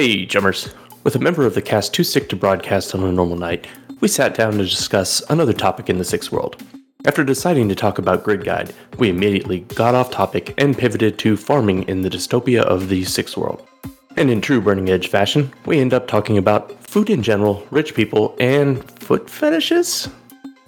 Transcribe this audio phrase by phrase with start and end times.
[0.00, 0.72] Hey, Chummers.
[1.04, 3.66] With a member of the cast too sick to broadcast on a normal night,
[4.00, 6.56] we sat down to discuss another topic in the Sixth World.
[7.04, 11.36] After deciding to talk about Grid Guide, we immediately got off topic and pivoted to
[11.36, 13.68] farming in the dystopia of the Sixth World.
[14.16, 17.94] And in true Burning Edge fashion, we end up talking about food in general, rich
[17.94, 20.08] people, and foot fetishes?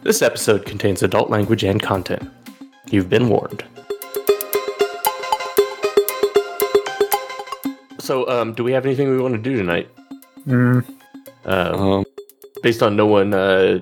[0.02, 2.30] This episode contains adult language and content.
[2.90, 3.64] You've been warned.
[8.02, 9.88] So, um, do we have anything we want to do tonight?
[10.44, 10.84] Mm,
[11.44, 12.04] Um, Um,
[12.60, 13.78] based on no one uh,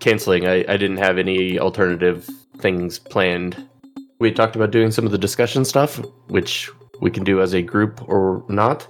[0.00, 3.62] canceling, I, I didn't have any alternative things planned.
[4.18, 6.70] We talked about doing some of the discussion stuff, which
[7.02, 8.88] we can do as a group or not.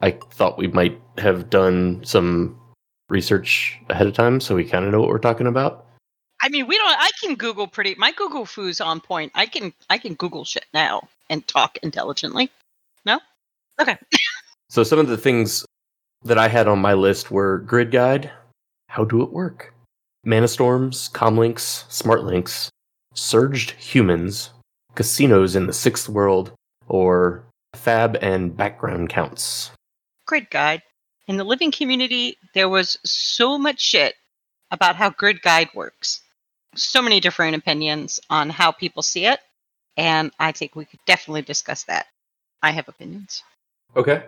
[0.00, 2.58] I thought we might have done some
[3.10, 5.84] research ahead of time so we kind of know what we're talking about.
[6.40, 6.88] I mean, we don't.
[6.88, 7.94] I can Google pretty.
[7.96, 9.32] My Google foo's on point.
[9.34, 9.74] I can.
[9.90, 12.50] I can Google shit now and talk intelligently.
[13.04, 13.20] No.
[13.80, 13.96] Okay.
[14.68, 15.64] So some of the things
[16.24, 18.30] that I had on my list were grid guide,
[18.88, 19.72] how do it work,
[20.24, 22.70] mana storms, comlinks, smart links,
[23.14, 24.50] surged humans,
[24.94, 26.52] casinos in the sixth world,
[26.88, 29.70] or fab and background counts.
[30.26, 30.82] Grid guide.
[31.28, 34.14] In the living community, there was so much shit
[34.70, 36.20] about how grid guide works.
[36.74, 39.40] So many different opinions on how people see it,
[39.96, 42.06] and I think we could definitely discuss that.
[42.62, 43.42] I have opinions.
[43.94, 44.24] Okay.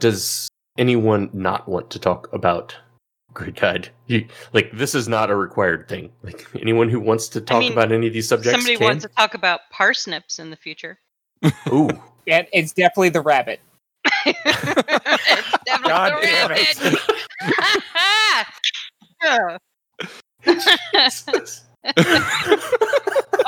[0.00, 2.76] Does anyone not want to talk about
[3.34, 3.90] grid guide?
[4.06, 6.12] You, like this is not a required thing.
[6.22, 8.86] Like anyone who wants to talk mean, about any of these subjects Somebody can.
[8.86, 10.98] wants to talk about parsnips in the future.
[11.72, 11.88] Ooh.
[12.28, 13.60] and it's definitely the rabbit.
[14.26, 14.42] it's
[15.64, 16.98] definitely God the damn it.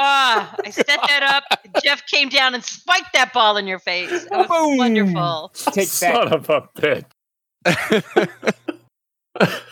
[0.04, 0.48] Rabbit.
[0.50, 1.44] Ah, I set that up.
[1.82, 4.10] Jeff came down and spiked that ball in your face.
[4.10, 4.76] It was Boom.
[4.76, 5.52] wonderful.
[5.54, 6.14] Take that.
[6.14, 7.04] son of a bitch.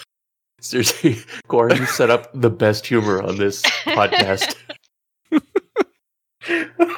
[0.60, 4.54] Seriously, Corey, you set up the best humor on this podcast.
[6.46, 6.96] that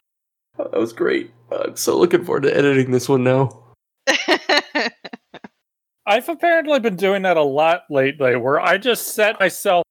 [0.72, 1.30] was great.
[1.50, 3.62] I'm so looking forward to editing this one now.
[6.06, 9.84] I've apparently been doing that a lot lately, where I just set myself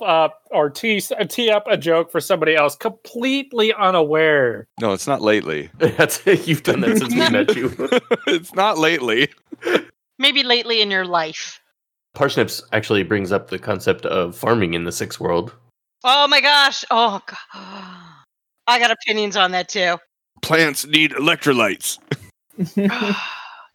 [0.00, 4.66] up or tee, uh, tee up a joke for somebody else, completely unaware.
[4.80, 5.70] No, it's not lately.
[5.78, 7.74] That's you've done that since we met you.
[8.26, 9.28] it's not lately.
[10.18, 11.60] Maybe lately in your life.
[12.14, 15.54] Parsnips actually brings up the concept of farming in the sixth world.
[16.04, 16.84] Oh my gosh.
[16.90, 18.24] Oh god.
[18.66, 19.96] I got opinions on that too.
[20.42, 21.98] Plants need electrolytes.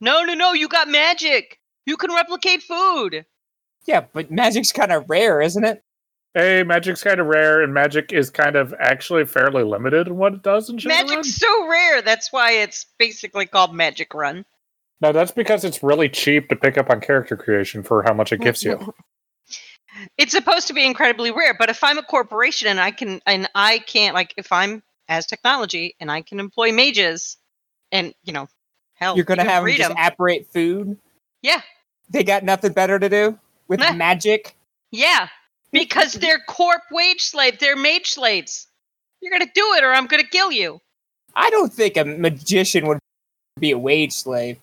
[0.01, 0.53] no, no, no.
[0.53, 1.59] You got magic.
[1.85, 3.25] You can replicate food.
[3.87, 5.81] Yeah, but magic's kind of rare, isn't it?
[6.37, 10.35] Hey, magic's kind of rare, and magic is kind of actually fairly limited in what
[10.35, 10.87] it does in Shadowrun.
[11.07, 12.03] Magic's so rare.
[12.03, 14.45] That's why it's basically called Magic Run.
[15.01, 18.31] No, that's because it's really cheap to pick up on character creation for how much
[18.31, 18.93] it gives you.
[20.19, 23.49] It's supposed to be incredibly rare, but if I'm a corporation and I can and
[23.55, 27.37] I can't like if I'm as technology and I can employ mages
[27.91, 28.47] and you know
[28.93, 30.13] hell You're gonna you have them just just 'em.
[30.13, 30.99] apparate food.
[31.41, 31.61] Yeah.
[32.11, 33.93] They got nothing better to do with Nah.
[33.93, 34.55] magic.
[34.91, 35.29] Yeah,
[35.71, 37.57] because they're corp wage slaves.
[37.59, 38.67] They're mage slaves.
[39.21, 40.79] You're gonna do it, or I'm gonna kill you.
[41.35, 42.99] I don't think a magician would
[43.59, 44.57] be a wage slave.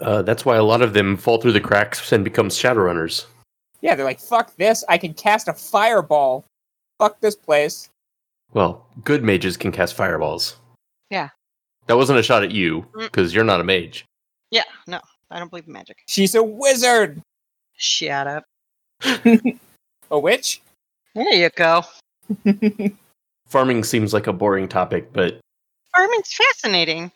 [0.00, 3.26] Uh, that's why a lot of them fall through the cracks and become shadowrunners.
[3.80, 4.84] Yeah, they're like, fuck this.
[4.88, 6.44] I can cast a fireball.
[6.98, 7.88] Fuck this place.
[8.52, 10.56] Well, good mages can cast fireballs.
[11.08, 11.30] Yeah.
[11.86, 13.04] That wasn't a shot at you Mm.
[13.04, 14.04] because you're not a mage.
[14.50, 15.00] Yeah, no,
[15.30, 15.98] I don't believe in magic.
[16.06, 17.22] She's a wizard.
[17.76, 18.44] Shut up.
[20.10, 20.60] A witch?
[21.14, 21.82] There you go.
[23.46, 25.40] Farming seems like a boring topic, but
[25.94, 27.10] Farming's fascinating.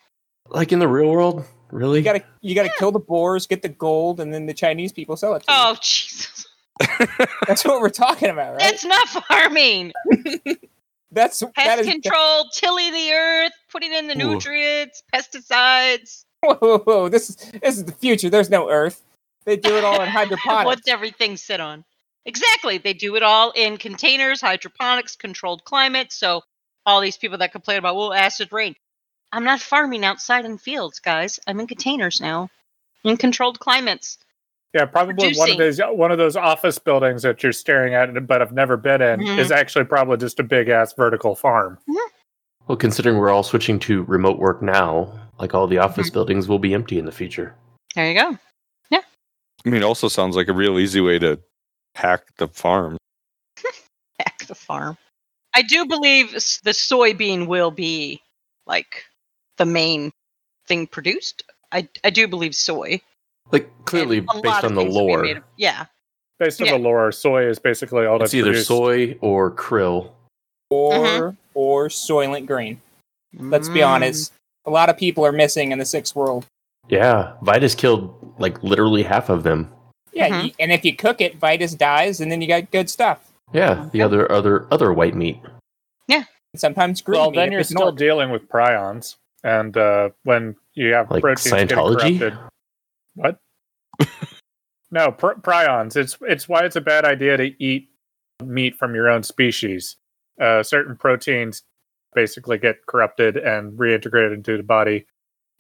[0.49, 1.99] like in the real world, really?
[1.99, 5.17] You gotta you gotta kill the boars, get the gold, and then the Chinese people
[5.17, 5.59] sell it to you.
[5.59, 6.47] Oh Jesus,
[7.47, 8.61] That's what we're talking about, right?
[8.61, 9.93] that's not farming.
[11.13, 14.33] That's that Pest is control, tilling the earth, putting in the Ooh.
[14.33, 16.25] nutrients, pesticides.
[16.41, 17.09] whoa, whoa, whoa.
[17.09, 18.29] This is this is the future.
[18.29, 19.01] There's no earth.
[19.45, 20.67] They do it all in hydroponics.
[20.67, 21.85] What's everything sit on?
[22.27, 22.79] Exactly.
[22.79, 26.13] They do it all in containers, hydroponics, controlled climate.
[26.13, 26.43] So
[26.87, 28.75] all these people that complain about, well, acid rain.
[29.33, 31.41] I'm not farming outside in fields, guys.
[31.47, 32.51] I'm in containers now.
[33.03, 34.19] In controlled climates.
[34.73, 38.41] Yeah, probably one of those one of those office buildings that you're staring at but
[38.41, 39.39] have never been in Mhm.
[39.39, 41.79] is actually probably just a big ass vertical farm.
[42.67, 46.59] Well, considering we're all switching to remote work now, like all the office buildings will
[46.59, 47.55] be empty in the future.
[47.95, 48.39] There you go.
[48.91, 49.03] Yeah.
[49.65, 51.39] I mean, it also sounds like a real easy way to
[51.95, 52.97] hack the farm.
[54.19, 54.97] Heck, the farm.
[55.55, 58.21] I do believe the soybean will be
[58.67, 59.05] like
[59.59, 60.11] the main
[60.67, 61.43] thing produced.
[61.73, 63.01] I, I do believe soy.
[63.53, 65.87] Like clearly And a lot based on the things would be lore, of- yeah.
[66.41, 66.73] Based on Yeah.
[66.73, 68.69] the lore, soy is basically all that's it's either produced.
[68.69, 70.11] soy or krill.
[70.71, 72.81] Or or Soylent Green.
[73.37, 73.89] Let's be Mm.
[73.89, 74.33] honest.
[74.65, 76.47] A lot of people are missing in the sixth world.
[76.89, 79.71] Yeah, VITAS killed like literally half of them.
[80.15, 80.55] Yeah, Mhm.
[80.61, 83.33] and if you cook it, VITAS dies, and then you got good stuff.
[83.53, 85.41] Yeah, the other other other white meat.
[86.09, 87.97] And sometimes green Well, meat then you're still not.
[87.97, 92.19] dealing with prions, and uh, when you have Like proteins getting Scientology?
[92.21, 92.39] corrupted,
[93.17, 93.41] what?
[94.93, 95.97] no, pr- prions.
[95.97, 97.89] It's it's why it's a bad idea to eat
[98.41, 99.97] meat from your own species.
[100.41, 101.65] Uh, certain proteins
[102.15, 105.07] basically get corrupted and reintegrated into the body,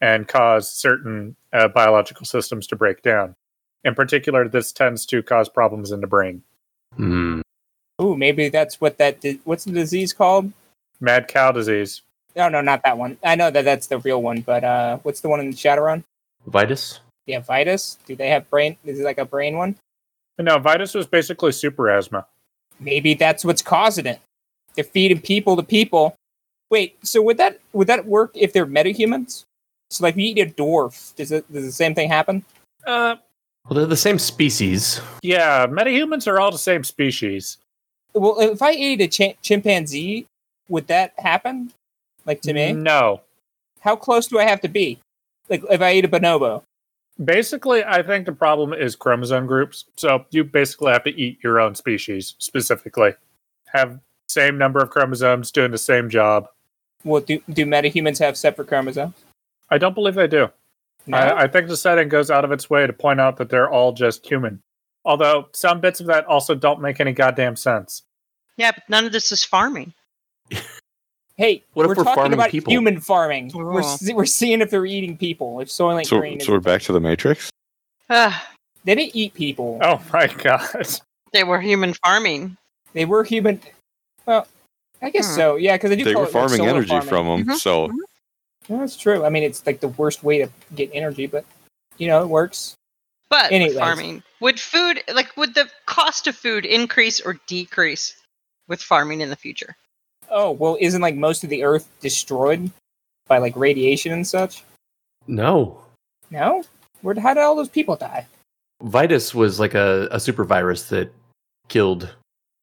[0.00, 3.34] and cause certain uh, biological systems to break down.
[3.84, 6.42] In particular, this tends to cause problems in the brain.
[6.96, 7.40] Hmm.
[8.00, 9.20] Ooh, maybe that's what that.
[9.20, 10.52] Di- what's the disease called?
[11.00, 12.02] Mad cow disease.
[12.34, 13.16] No, no, not that one.
[13.22, 16.02] I know that that's the real one, but uh, what's the one in Shadowrun?
[16.46, 17.00] VITAS?
[17.26, 17.98] Yeah, VITAS.
[18.06, 18.76] Do they have brain?
[18.84, 19.76] Is it like a brain one?
[20.38, 22.26] No, VITAS was basically super asthma.
[22.80, 24.20] Maybe that's what's causing it.
[24.74, 26.16] They're feeding people to people.
[26.70, 29.44] Wait, so would that would that work if they're metahumans?
[29.90, 32.44] So like, you eat a dwarf, does it does the same thing happen?
[32.84, 33.16] Uh,
[33.68, 35.00] Well, they're the same species.
[35.22, 37.58] yeah, metahumans are all the same species.
[38.12, 40.26] Well, if I ate a ch- chimpanzee,
[40.68, 41.72] would that happen?
[42.26, 43.22] Like to me, No.
[43.80, 44.98] how close do I have to be?
[45.48, 46.62] Like if I ate a bonobo,
[47.24, 49.84] Basically, I think the problem is chromosome groups.
[49.94, 53.14] So you basically have to eat your own species specifically.
[53.66, 56.48] Have same number of chromosomes doing the same job.
[57.04, 59.14] well, do do metahumans have separate chromosomes?
[59.70, 60.50] I don't believe they do.
[61.06, 61.18] No.
[61.18, 63.70] I, I think the setting goes out of its way to point out that they're
[63.70, 64.60] all just human.
[65.04, 68.02] Although some bits of that also don't make any goddamn sense.
[68.56, 69.92] Yeah, but none of this is farming.
[71.36, 72.72] hey, What if we're, we're talking farming about people?
[72.72, 73.50] human farming.
[73.54, 73.96] We're Oh.
[74.14, 75.60] we're seeing if they're eating people.
[75.60, 77.50] If Soylent So, Green, is so we're back to the Matrix.
[78.08, 78.32] Ugh,
[78.84, 79.78] they didn't eat people.
[79.82, 80.68] Oh my god.
[81.32, 82.56] they were human farming.
[82.92, 83.60] They were human.
[84.26, 84.46] Well,
[85.02, 85.34] I guess Hmm.
[85.34, 85.56] so.
[85.56, 86.04] Yeah, because they do.
[86.04, 87.08] They call were it, like, farming solar energy farming.
[87.08, 87.58] from them, Mhm.
[87.58, 87.90] so
[88.68, 89.24] Yeah, that's true.
[89.24, 91.44] I mean, it's like the worst way to get energy, but
[91.98, 92.74] you know, it works.
[93.28, 93.78] But with Anyways.
[93.78, 98.14] farming, would food like would the cost of food increase or decrease
[98.68, 99.76] with farming in the future?
[100.30, 102.70] Oh well, isn't like most of the Earth destroyed
[103.26, 104.64] by like radiation and such?
[105.26, 105.80] No.
[106.30, 106.64] No.
[107.02, 107.18] Where?
[107.18, 108.26] How did all those people die?
[108.82, 111.12] VITAS was like a, a super virus that
[111.68, 112.14] killed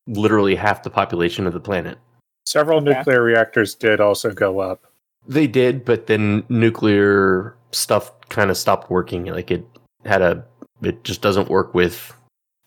[0.08, 1.98] literally half the population of the planet.
[2.46, 2.98] Several Okay.
[2.98, 4.91] nuclear reactors did also go up.
[5.28, 9.26] They did, but then nuclear stuff kind of stopped working.
[9.26, 9.66] Like it
[10.06, 10.44] had a,
[10.82, 12.14] it just doesn't work with.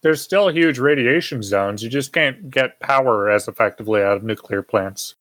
[0.02, 1.82] There's still huge radiation zones.
[1.82, 5.14] You just can't get power as effectively out of nuclear plants.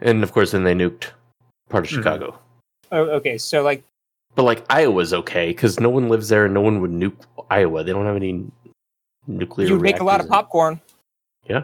[0.00, 1.10] And of course, then they nuked
[1.70, 1.94] part of Mhm.
[1.94, 2.38] Chicago.
[2.92, 3.38] Oh, okay.
[3.38, 3.82] So like,
[4.34, 7.16] But like Iowa's okay because no one lives there and no one would nuke
[7.50, 7.82] Iowa.
[7.82, 8.44] They don't have any
[9.26, 9.66] nuclear.
[9.68, 10.80] you make a lot of popcorn.
[11.48, 11.62] Yeah.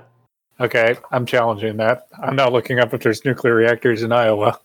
[0.58, 2.06] Okay, I'm challenging that.
[2.22, 4.58] I'm now looking up if there's nuclear reactors in Iowa.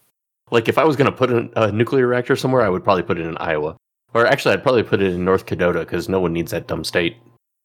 [0.52, 3.04] Like if I was going to put an- a nuclear reactor somewhere, I would probably
[3.04, 3.76] put it in Iowa.
[4.14, 6.84] Or actually, I'd probably put it in North Dakota because no one needs that dumb
[6.84, 7.18] state.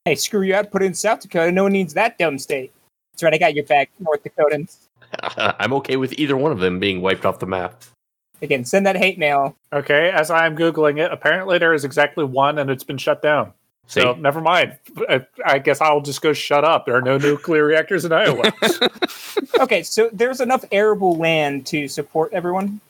[0.05, 0.57] Hey, screw you!
[0.57, 1.53] I'd put it in South Dakota.
[1.53, 2.73] No one needs that dumb state.
[3.13, 3.33] That's right.
[3.35, 4.89] I got your back, North Dakotans.
[5.37, 7.83] I'm okay with either one of them being wiped off the map.
[8.41, 9.57] Again, send that hate mail.
[9.73, 13.53] Okay, as I'm Googling it, apparently there is exactly one and it's been shut down.
[13.87, 14.01] See?
[14.01, 14.77] So never mind.
[15.09, 16.87] I- I guess I'll just go shut up.
[16.87, 18.53] There are no nuclear reactors in Iowa.
[19.61, 22.81] Okay, so there's enough arable land to support everyone.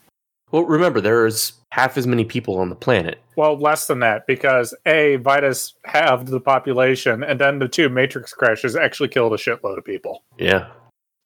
[0.51, 3.21] Well, remember, there's half as many people on the planet.
[3.37, 8.33] well, less than that because A, VITAS halved the population, and then the two Matrix
[8.33, 10.23] crashes actually killed a shitload of people.
[10.39, 10.69] Yeah.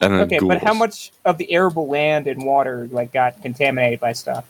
[0.00, 4.00] and then Okay, but how much of the arable land and water like got contaminated
[4.00, 4.46] by stuff?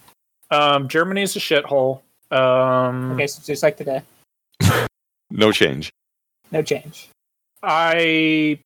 [0.50, 2.00] Um, Germany's a shithole.
[2.30, 4.02] Um, Okay, so just like today,
[5.30, 5.90] No change.
[6.52, 7.10] no change.
[7.62, 8.60] I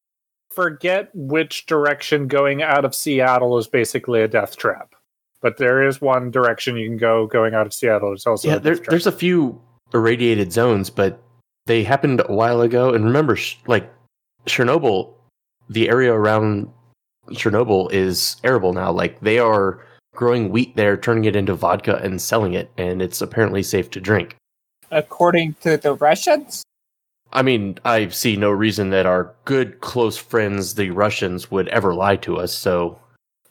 [0.50, 4.94] forget which direction going out of Seattle is basically a death trap.
[5.40, 8.12] But there is one direction you can go going out of Seattle.
[8.12, 8.88] It's also yeah, a there, trap.
[8.88, 9.60] there's a few
[9.94, 11.22] irradiated zones, but
[11.66, 12.92] they happened a while ago.
[12.92, 13.90] And remember, sh- like
[14.44, 15.14] Chernobyl,
[15.70, 16.68] the area around
[17.30, 18.92] Chernobyl is arable now.
[18.92, 23.22] Like they are growing wheat there, turning it into vodka and selling it, and it's
[23.22, 24.36] apparently safe to drink.
[24.90, 26.64] According to the Russians,
[27.32, 31.94] I mean, I see no reason that our good close friends, the Russians, would ever
[31.94, 32.52] lie to us.
[32.52, 32.98] So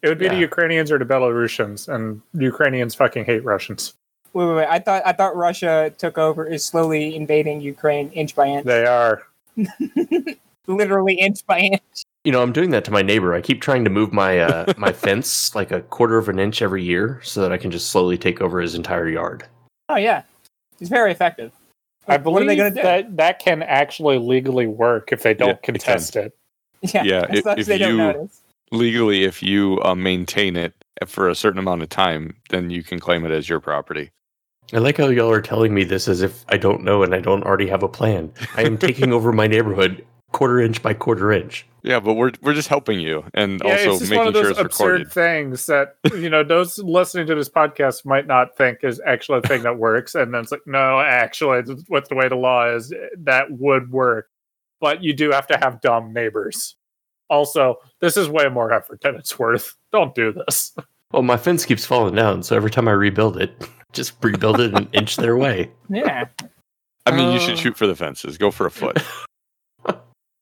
[0.01, 3.93] It would be the Ukrainians or the Belarusians, and Ukrainians fucking hate Russians.
[4.33, 4.67] wait, wait, wait.
[4.67, 8.85] I thought I thought Russia took over, is slowly invading Ukraine inch by inch, They
[8.85, 9.23] are.
[10.67, 12.03] literally inch by inch.
[12.23, 13.33] you know, I'm doing that to my neighbor.
[13.33, 16.61] I keep trying to move my uh, my fence like a quarter of an inch
[16.61, 19.45] every year, so that I can just slowly take over his entire yard.
[19.87, 20.23] Oh yeah,
[20.81, 21.51] it's very effective.
[22.07, 22.81] I Like, what are believe they gonna do?
[22.81, 26.35] that that can actually legally work if they don't Yeah, contest it.
[26.81, 28.29] Yeah, Yeah, as if- as if they don't you-
[28.71, 30.73] Legally, if you uh, maintain it
[31.07, 34.11] for a certain amount of time, then you can claim it as your property.
[34.71, 37.19] I like how y'all are telling me this as if I don't know and I
[37.19, 38.31] don't already have a plan.
[38.55, 41.65] I am taking over my neighborhood quarter inch by quarter inch.
[41.81, 44.33] Yeah, but we're we're just helping you and Yeah, also it's just making one of
[44.33, 45.11] sure those it's absurd recorded.
[45.13, 49.47] things that you know those listening to this podcast might not think is actually a
[49.47, 52.67] thing that works, and then it's like, no, actually, th- what the way the law
[52.75, 54.27] is, that would work,
[54.81, 56.75] but you do have to have dumb neighbors.
[57.29, 59.75] Also, this is way more effort than it's worth.
[59.93, 60.75] Don't do this.
[61.13, 63.51] Well, my fence keeps falling down, so every time I rebuild it,
[63.93, 65.71] just rebuild it an inch their way.
[65.89, 66.25] Yeah,
[67.05, 68.37] I mean, you Uh, should shoot for the fences.
[68.37, 68.97] Go for a foot.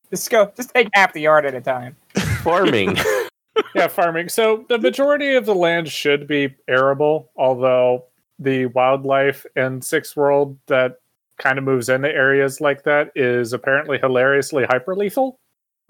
[0.09, 0.51] just go.
[0.55, 1.95] Just take half the yard at a time.
[2.43, 2.97] Farming.
[3.75, 4.29] yeah, farming.
[4.29, 8.05] So the majority of the land should be arable, although
[8.39, 10.99] the wildlife in Sixth World that
[11.37, 15.39] kind of moves into areas like that is apparently hilariously hyper lethal.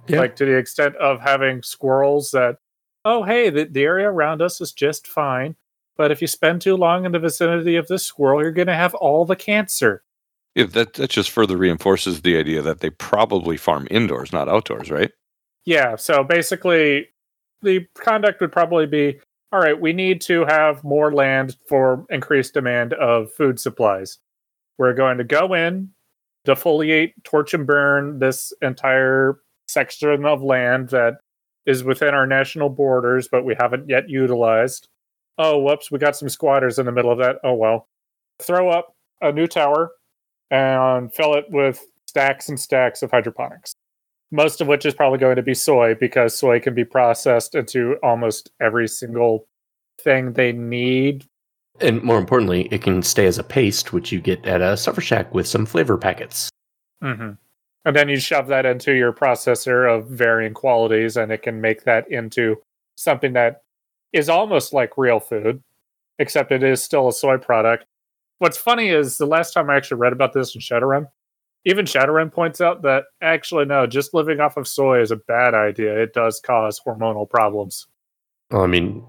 [0.08, 0.20] Yeah.
[0.20, 2.58] Like to the extent of having squirrels that,
[3.04, 5.56] oh, hey, the, the area around us is just fine.
[5.98, 8.76] But if you spend too long in the vicinity of this squirrel, you're going to
[8.76, 10.04] have all the cancer.
[10.58, 14.90] Yeah, that that just further reinforces the idea that they probably farm indoors, not outdoors,
[14.90, 15.12] right?
[15.66, 17.10] Yeah, so basically,
[17.62, 19.20] the conduct would probably be
[19.52, 24.18] all right, we need to have more land for increased demand of food supplies.
[24.80, 25.92] We're going to go in,
[26.46, 31.20] defoliate, torch, and burn this entire section of land that
[31.66, 34.88] is within our national borders, but we haven't yet utilized.
[35.38, 37.38] Oh, whoops, we got some squatters in the middle of that.
[37.44, 37.88] Oh, well.
[38.40, 39.92] Throw up a new tower
[40.52, 43.76] and fill it with stacks and stacks of hydroponics
[44.32, 47.96] most of which is probably going to be soy because soy can be processed into
[48.04, 49.48] almost every single
[50.00, 51.26] thing they need.
[51.80, 55.02] and more importantly, it can stay as a paste, which you get at a Stuffer
[55.02, 56.50] Shack with some flavor packets.
[57.04, 57.34] Mm-hmm.
[57.86, 61.84] And then you shove that into your processor of varying qualities, and it can make
[61.84, 62.58] that into
[62.96, 63.62] something that
[64.12, 65.62] is almost like real food,
[66.18, 67.86] except it is still a soy product.
[68.40, 71.08] What's funny is the last time I actually read about this in Shadowrun,
[71.66, 75.54] even Shadowrun points out that actually, no, just living off of soy is a bad
[75.54, 76.02] idea.
[76.02, 77.88] It does cause hormonal problems.
[78.52, 79.04] Well, I mean,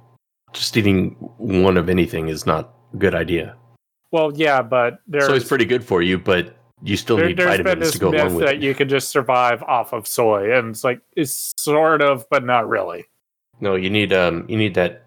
[0.53, 3.57] just eating one of anything is not a good idea.
[4.11, 7.37] Well, yeah, but there's So it's pretty good for you, but you still there, need
[7.37, 8.63] vitamins to go along with that it.
[8.63, 12.69] you can just survive off of soy, and it's like it's sort of, but not
[12.69, 13.05] really.
[13.61, 15.05] No, you need um, you need that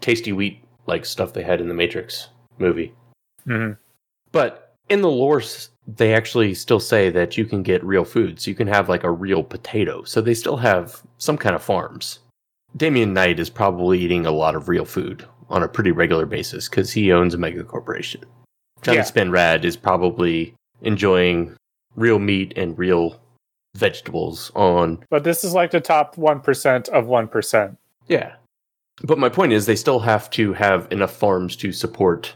[0.00, 2.28] tasty wheat like stuff they had in the Matrix
[2.58, 2.94] movie.
[3.46, 3.72] Hmm
[4.32, 5.42] But in the lore,
[5.86, 8.40] they actually still say that you can get real food.
[8.40, 10.02] So You can have like a real potato.
[10.04, 12.20] So they still have some kind of farms.
[12.76, 16.68] Damien Knight is probably eating a lot of real food on a pretty regular basis
[16.68, 18.24] because he owns a mega corporation.
[18.82, 19.04] Johnny Yeah.
[19.04, 21.54] Spinrad is probably enjoying
[21.96, 23.20] real meat and real
[23.76, 27.78] vegetables on But this is like the top one percent of one percent.
[28.08, 28.34] Yeah.
[29.02, 32.34] But my point is, they still have to have enough farms to support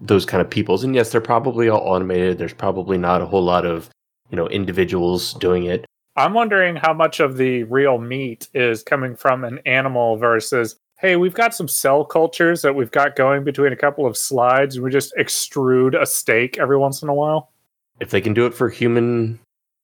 [0.00, 0.84] those kind of peoples.
[0.84, 2.38] And yes, they're probably all automated.
[2.38, 3.88] There's probably not a whole lot of,
[4.30, 5.84] you know, individuals doing it.
[6.16, 11.16] I'm wondering how much of the real meat is coming from an animal versus, hey,
[11.16, 14.84] we've got some cell cultures that we've got going between a couple of slides, and
[14.84, 17.50] we just extrude a steak every once in a while.
[18.00, 19.38] If they can do it for human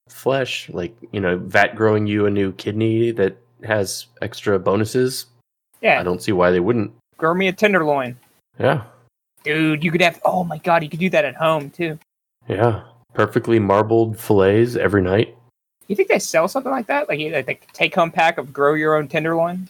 [0.08, 5.26] flesh, like, you know, vat growing you a new kidney that has extra bonuses,
[5.80, 6.92] Yeah, I don't see why they wouldn't.
[7.16, 8.16] grow me a tenderloin,
[8.58, 8.82] Yeah.
[9.46, 9.84] Dude.
[9.84, 10.20] You could have.
[10.24, 11.98] Oh my god, you could do that at home too.
[12.48, 12.82] Yeah.
[13.14, 15.34] Perfectly marbled fillets every night.
[15.88, 17.08] You think they sell something like that?
[17.08, 19.68] Like, like a take-home pack of grow your own tenderloin,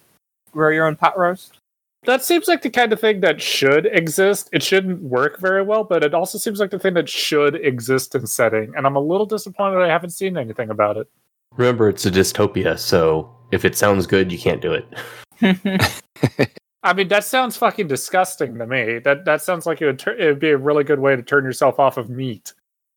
[0.50, 1.58] grow your own pot roast.
[2.04, 4.48] That seems like the kind of thing that should exist.
[4.52, 8.14] It shouldn't work very well, but it also seems like the thing that should exist
[8.14, 8.72] in setting.
[8.76, 11.08] And I'm a little disappointed I haven't seen anything about it.
[11.56, 16.50] Remember, it's a dystopia, so if it sounds good, you can't do it.
[16.86, 19.00] I mean, that sounds fucking disgusting to me.
[19.00, 21.44] That that sounds like it would, it would be a really good way to turn
[21.44, 22.52] yourself off of meat.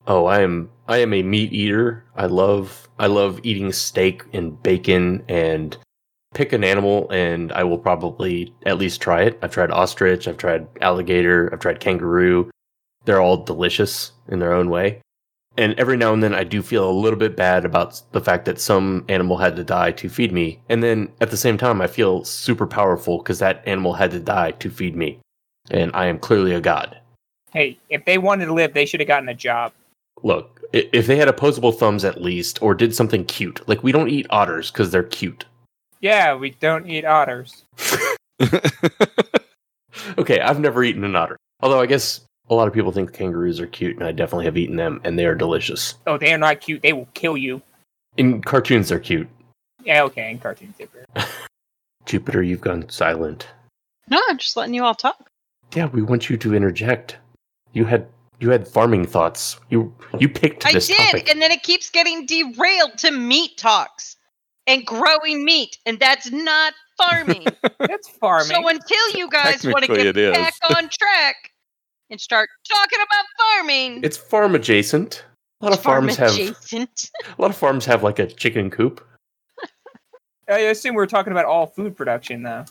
[0.05, 2.05] Oh, I am I am a meat eater.
[2.15, 5.75] I love I love eating steak and bacon and
[6.35, 9.39] pick an animal and I will probably at least try it.
[9.41, 12.51] I've tried ostrich, I've tried alligator, I've tried kangaroo.
[13.05, 15.01] They're all delicious in their own way.
[15.59, 18.45] And every now and then I do feel a little bit bad about the fact
[18.45, 20.57] that some animal had to die to feed me.
[20.69, 24.21] And then at the same time I feel super powerful because that animal had to
[24.21, 25.19] die to feed me.
[25.69, 26.97] And I am clearly a god.
[27.51, 29.73] hey, if they wanted to live, they should have gotten a job.
[30.23, 34.09] look, if they had opposable thumbs at least, or did something cute, like we don't
[34.09, 35.45] eat otters because they're cute.
[35.99, 37.65] Yeah, we don't eat otters.
[40.17, 41.35] okay, I've never eaten an otter.
[41.59, 44.57] Although I guess a lot of people think kangaroos are cute, and I definitely have
[44.57, 45.95] eaten them, and they are delicious.
[46.07, 46.81] Oh, they are not cute.
[46.81, 47.61] They will kill you.
[48.17, 49.27] In cartoons, they're cute.
[49.83, 51.25] Yeah, okay, in cartoons, they're
[52.05, 53.47] Jupiter, you've gone silent.
[54.09, 55.29] No, I'm just letting you all talk.
[55.75, 57.17] Yeah, we want you to interject.
[57.73, 58.07] You had
[58.39, 59.59] you had farming thoughts.
[59.69, 61.29] You you picked I did, topic.
[61.29, 64.15] and then it keeps getting derailed to meat talks
[64.65, 67.45] and growing meat, and that's not farming.
[67.79, 68.47] That's farming.
[68.47, 71.51] so until you guys want to get back on track
[72.09, 75.25] and start talking about farming, It's farm adjacent.
[75.61, 77.09] A lot of farm farms have adjacent.
[77.37, 79.05] a lot of farms have like a chicken coop.
[80.49, 82.65] I assume we're talking about all food production, though,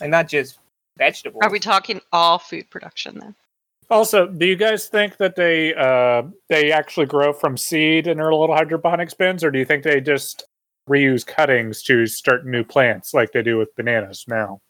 [0.00, 0.58] and not just
[0.96, 1.42] vegetables.
[1.42, 3.34] Are we talking all food production then?
[3.90, 8.32] Also, do you guys think that they uh, they actually grow from seed in their
[8.32, 10.44] little hydroponics bins, or do you think they just
[10.88, 14.60] reuse cuttings to start new plants like they do with bananas now?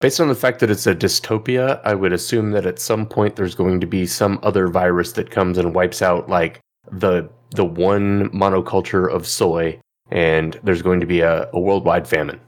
[0.00, 3.36] Based on the fact that it's a dystopia, I would assume that at some point
[3.36, 6.60] there's going to be some other virus that comes and wipes out like
[6.92, 12.40] the the one monoculture of soy, and there's going to be a, a worldwide famine.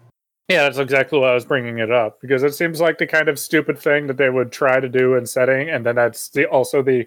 [0.49, 3.28] Yeah, that's exactly why I was bringing it up because it seems like the kind
[3.28, 6.47] of stupid thing that they would try to do in setting, and then that's the
[6.47, 7.07] also the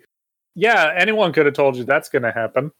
[0.55, 2.71] yeah anyone could have told you that's going to happen,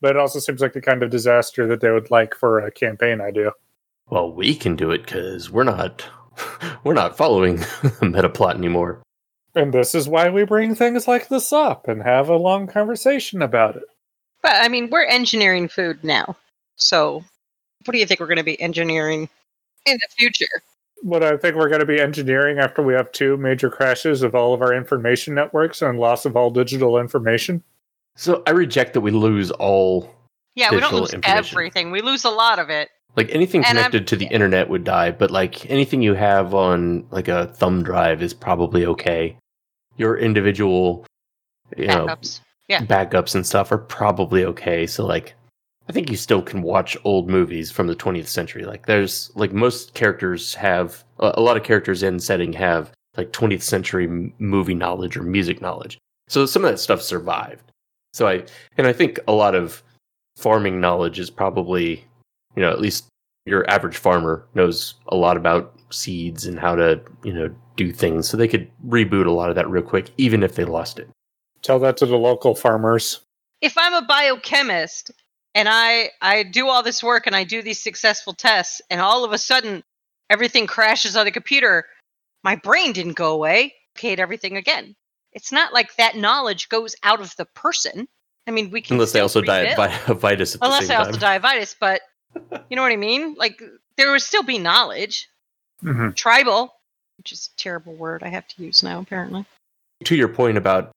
[0.00, 2.72] but it also seems like the kind of disaster that they would like for a
[2.72, 3.52] campaign idea.
[4.10, 6.04] Well, we can do it because we're not
[6.84, 7.56] we're not following
[8.00, 9.02] the meta plot anymore.
[9.54, 13.40] And this is why we bring things like this up and have a long conversation
[13.40, 13.84] about it.
[14.42, 16.36] But I mean, we're engineering food now.
[16.76, 17.24] So
[17.84, 19.28] what do you think we're going to be engineering
[19.86, 20.62] in the future?
[21.02, 24.34] What I think we're going to be engineering after we have two major crashes of
[24.34, 27.62] all of our information networks and loss of all digital information.
[28.16, 30.10] So I reject that we lose all
[30.54, 31.90] Yeah, we don't lose everything.
[31.90, 32.88] We lose a lot of it.
[33.16, 37.28] Like anything connected to the internet would die, but like anything you have on like
[37.28, 39.36] a thumb drive is probably okay.
[39.96, 41.06] Your individual
[41.76, 42.40] you know Backups.
[42.68, 42.80] Yeah.
[42.80, 44.86] backups and stuff are probably okay.
[44.86, 45.34] So like
[45.88, 48.64] I think you still can watch old movies from the 20th century.
[48.64, 53.62] Like there's like most characters have a lot of characters in setting have like 20th
[53.62, 55.98] century movie knowledge or music knowledge.
[56.28, 57.70] So some of that stuff survived.
[58.12, 58.44] So I
[58.78, 59.82] and I think a lot of
[60.36, 62.04] farming knowledge is probably
[62.56, 63.06] you know at least
[63.46, 68.28] your average farmer knows a lot about seeds and how to you know do things
[68.28, 71.08] so they could reboot a lot of that real quick even if they lost it
[71.64, 73.20] Tell that to the local farmers.
[73.62, 75.10] If I'm a biochemist
[75.54, 79.24] and I I do all this work and I do these successful tests and all
[79.24, 79.82] of a sudden
[80.28, 81.86] everything crashes on the computer,
[82.44, 83.72] my brain didn't go away.
[83.96, 84.94] Create everything again.
[85.32, 88.08] It's not like that knowledge goes out of the person.
[88.46, 89.78] I mean, we can unless they also die rebuild.
[89.78, 92.02] of vi- of VITAS at the unless they time also die of VITAS, but
[92.68, 93.34] you know what I mean?
[93.34, 93.62] Like
[93.96, 95.28] there would still be knowledge.
[95.82, 96.10] Mm-hmm.
[96.12, 96.74] Tribal,
[97.18, 99.44] which is a terrible word I have to use now, apparently.
[100.04, 100.90] to your point about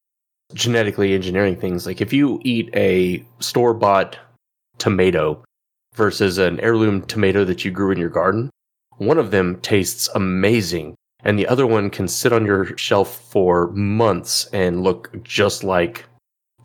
[0.53, 4.17] genetically engineering things, like if you eat a store bought
[4.77, 5.43] tomato
[5.93, 8.49] versus an heirloom tomato that you grew in your garden,
[8.97, 13.67] one of them tastes amazing, and the other one can sit on your shelf for
[13.71, 16.05] months and look just like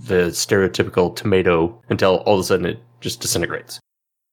[0.01, 3.81] the stereotypical tomato until all of a sudden it just disintegrates.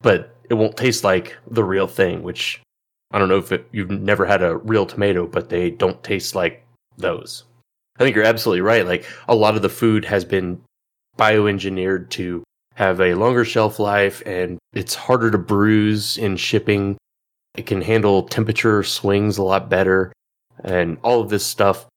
[0.01, 2.61] But it won't taste like the real thing, which
[3.11, 6.35] I don't know if it, you've never had a real tomato, but they don't taste
[6.35, 6.65] like
[6.97, 7.43] those.
[7.97, 8.85] I think you're absolutely right.
[8.85, 10.61] Like a lot of the food has been
[11.17, 12.43] bioengineered to
[12.75, 16.97] have a longer shelf life and it's harder to bruise in shipping.
[17.55, 20.13] It can handle temperature swings a lot better.
[20.63, 21.87] And all of this stuff,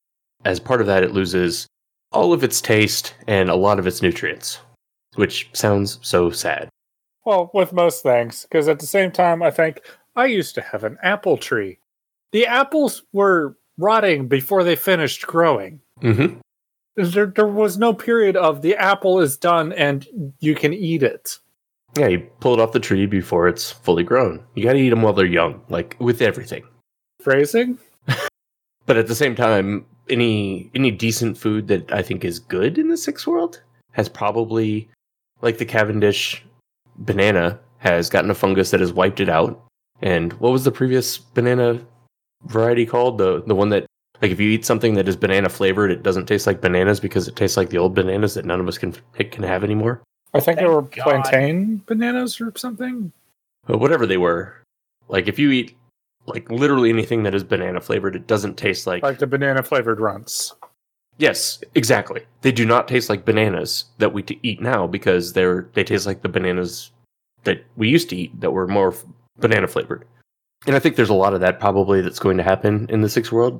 [0.44, 1.66] as part of that, it loses
[2.10, 4.58] all of its taste and a lot of its nutrients,
[5.14, 6.68] which sounds so sad.
[7.24, 9.80] Well, with most things, because at the same time, I think
[10.16, 11.78] I used to have an apple tree.
[12.32, 15.80] The apples were rotting before they finished growing.
[16.00, 16.38] Mm-hmm.
[16.96, 21.38] There, there was no period of the apple is done and you can eat it.
[21.96, 24.44] Yeah, you pull it off the tree before it's fully grown.
[24.54, 26.64] You got to eat them while they're young, like with everything.
[27.20, 27.78] Phrasing?
[28.84, 32.88] But at the same time, any any decent food that I think is good in
[32.88, 34.90] the sixth world has probably,
[35.40, 36.44] like the Cavendish
[37.04, 39.60] banana, has gotten a fungus that has wiped it out.
[40.00, 41.80] And what was the previous banana
[42.46, 43.18] variety called?
[43.18, 43.86] The the one that
[44.20, 47.28] like if you eat something that is banana flavored, it doesn't taste like bananas because
[47.28, 50.02] it tastes like the old bananas that none of us can can have anymore.
[50.34, 51.02] I think they were God.
[51.02, 53.12] plantain bananas or something.
[53.66, 54.62] But whatever they were,
[55.08, 55.76] like if you eat
[56.26, 60.00] like literally anything that is banana flavored, it doesn't taste like Like the banana flavored
[60.00, 60.54] runts.
[61.18, 62.22] Yes, exactly.
[62.40, 66.22] They do not taste like bananas that we eat now because they're they taste like
[66.22, 66.90] the bananas
[67.44, 68.94] that we used to eat that were more
[69.38, 70.04] banana flavored.
[70.66, 73.08] And I think there's a lot of that probably that's going to happen in the
[73.08, 73.58] sixth world.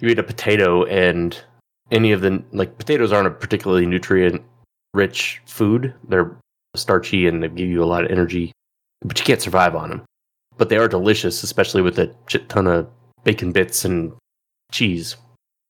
[0.00, 1.38] You eat a potato and
[1.90, 4.42] any of the like potatoes aren't a particularly nutrient
[4.94, 5.94] rich food.
[6.08, 6.36] They're
[6.74, 8.52] starchy and they give you a lot of energy,
[9.02, 10.02] but you can't survive on them.
[10.56, 12.88] But they are delicious, especially with a shit ton of
[13.24, 14.12] bacon bits and
[14.72, 15.16] cheese.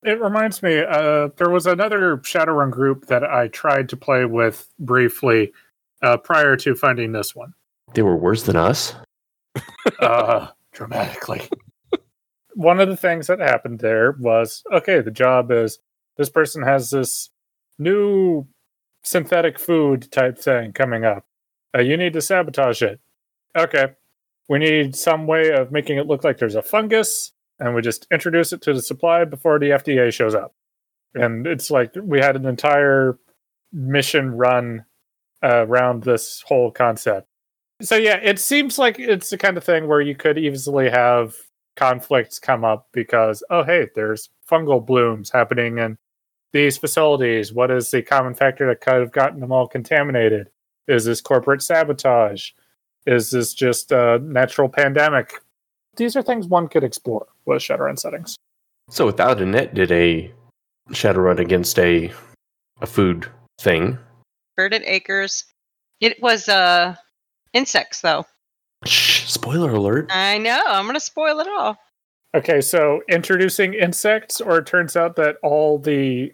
[0.03, 4.69] It reminds me, uh, there was another Shadowrun group that I tried to play with
[4.79, 5.53] briefly
[6.03, 7.55] uh, prior to finding this one.
[7.95, 8.95] They were worse than us.
[10.01, 11.49] Uh, dramatically.
[12.55, 15.79] one of the things that happened there was okay, the job is
[16.17, 17.31] this person has this
[17.79, 18.47] new
[19.03, 21.25] synthetic food type thing coming up.
[21.75, 23.01] Uh, you need to sabotage it.
[23.57, 23.89] Okay.
[24.49, 28.07] We need some way of making it look like there's a fungus, and we just
[28.11, 30.55] introduce it to the supply before the FDA shows up.
[31.15, 33.19] And it's like we had an entire
[33.73, 34.85] mission run
[35.43, 37.29] uh, around this whole concept.
[37.83, 41.35] So, yeah, it seems like it's the kind of thing where you could easily have
[41.77, 45.99] conflicts come up because, oh, hey, there's fungal blooms happening in
[46.53, 47.53] these facilities.
[47.53, 50.49] What is the common factor that could have gotten them all contaminated?
[50.89, 52.53] Is this corporate sabotage?
[53.07, 55.35] Is this just a natural pandemic?
[55.97, 58.37] These are things one could explore with Shadowrun settings.
[58.91, 60.33] So without a net did a
[60.91, 62.13] Shadowrun against a
[62.81, 63.27] a food
[63.61, 63.99] thing.
[64.57, 65.45] Verdant Acres.
[66.01, 66.95] It was uh
[67.53, 68.27] insects though.
[68.85, 70.09] Shh, spoiler alert.
[70.11, 70.61] I know.
[70.67, 71.79] I'm gonna spoil it all.
[72.35, 76.33] Okay, so introducing insects, or it turns out that all the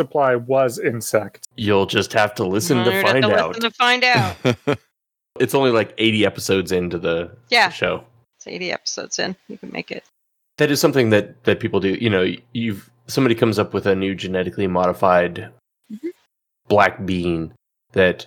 [0.00, 1.46] supply was insect.
[1.56, 3.48] You'll just have to listen to find to out.
[3.50, 4.36] Listen to find out.
[5.38, 7.68] It's only like 80 episodes into the Yeah.
[7.68, 8.04] show.
[8.38, 9.36] it's 80 episodes in.
[9.48, 10.02] You can make it.
[10.58, 11.90] That is something that that people do.
[11.94, 15.50] You know, you've somebody comes up with a new genetically modified
[15.92, 16.10] Mhm.
[16.68, 17.52] black bean
[17.92, 18.26] that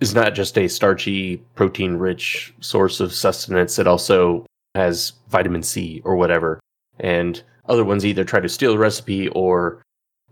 [0.00, 6.00] is not just a starchy, protein rich source of sustenance, it also has vitamin C
[6.04, 6.58] or whatever.
[6.98, 9.82] And other ones either try to steal the recipe or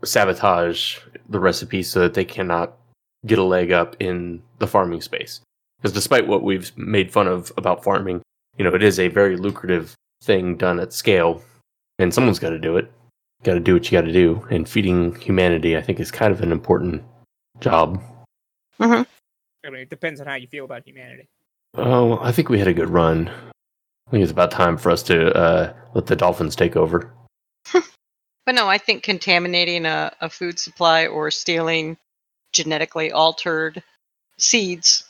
[0.03, 2.77] sabotage the recipe so that they cannot
[3.25, 5.39] get a leg up in the farming space.
[5.77, 8.21] Because despite what we've made fun of about farming,
[8.57, 11.41] you know, it is a very lucrative thing done at scale,
[11.99, 12.91] and someone's got to do it.
[13.43, 16.31] Got to do what you got to do, and feeding humanity, I think, is kind
[16.31, 17.03] of an important
[17.59, 18.01] job.
[18.79, 19.05] I
[19.69, 21.27] mean, it depends on how you feel about humanity.
[21.75, 23.29] Oh, I think we had a good run.
[23.29, 27.11] I think it's about time for us to uh, let the dolphins take over.
[28.45, 31.97] But no, I think contaminating a, a food supply or stealing
[32.51, 33.81] genetically altered
[34.37, 35.05] seeds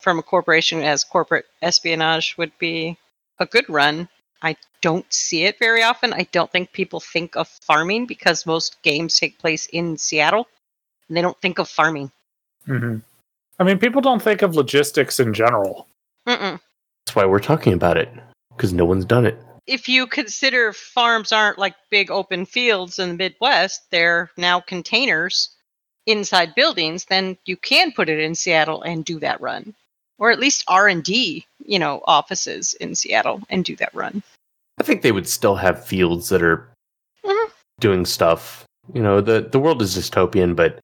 [0.00, 2.98] from a corporation as corporate espionage would be
[3.38, 4.08] a good run.
[4.44, 6.12] I don't see it very often.
[6.12, 10.46] I don't think people think of farming because most games take place in Seattle.
[11.08, 12.12] And they don't think of farming.
[12.66, 12.98] hmm
[13.58, 15.86] I mean, people don't think of logistics in general.
[16.26, 16.60] Mm-mm.
[17.06, 18.08] That's why we're talking about it,
[18.56, 19.38] because no one's done it.
[19.66, 25.50] if you consider farms aren't like big open fields in the Midwest, they're now containers
[26.06, 29.74] inside buildings, then you can put it in Seattle and do that run.
[30.18, 34.22] Or at least R&D, you know, offices in Seattle and do that run.
[34.78, 36.68] I think they would still have fields that are
[37.24, 37.50] Mhm.
[37.80, 38.64] doing stuff.
[38.92, 40.78] You know, the the world is dystopian, but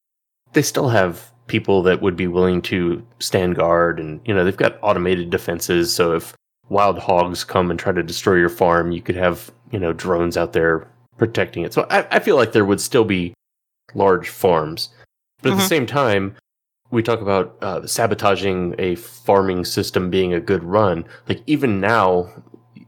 [0.52, 4.56] they still have people that would be willing to stand guard, and you know, they've
[4.56, 5.92] got automated defenses.
[5.92, 6.34] So if
[6.68, 10.36] wild hogs come and try to destroy your farm, you could have you know drones
[10.36, 10.86] out there
[11.18, 11.72] protecting it.
[11.74, 13.34] So I, I feel like there would still be
[13.94, 14.88] large farms,
[15.42, 15.68] but at the Mhm.
[15.68, 16.36] same time.
[16.92, 21.04] We talk about uh, sabotaging a farming system being a good run.
[21.28, 22.28] Like even now,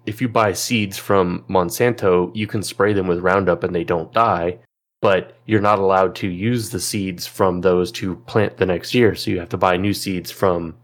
[0.07, 4.13] if you buy seeds from Monsanto, you can spray them with Roundup and they don't
[4.13, 4.59] die,
[5.01, 9.15] but you're not allowed to use the seeds from those to plant the next year.
[9.15, 10.75] So you have to buy new seeds from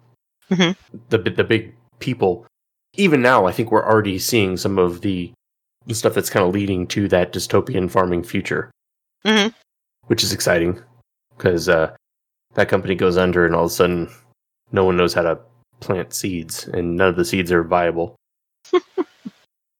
[0.50, 0.76] Mhm.
[1.10, 2.46] the the big people.
[2.94, 5.32] Even now, I think we're already seeing some of the,
[5.86, 8.70] the stuff that's kind of leading to that dystopian farming future,
[9.26, 9.52] Mhm.
[10.06, 10.80] which is exciting
[11.36, 11.94] because uh,
[12.54, 14.08] that company goes under and all of a sudden
[14.72, 15.38] no one knows how to
[15.80, 18.16] plant seeds and none of the seeds are viable.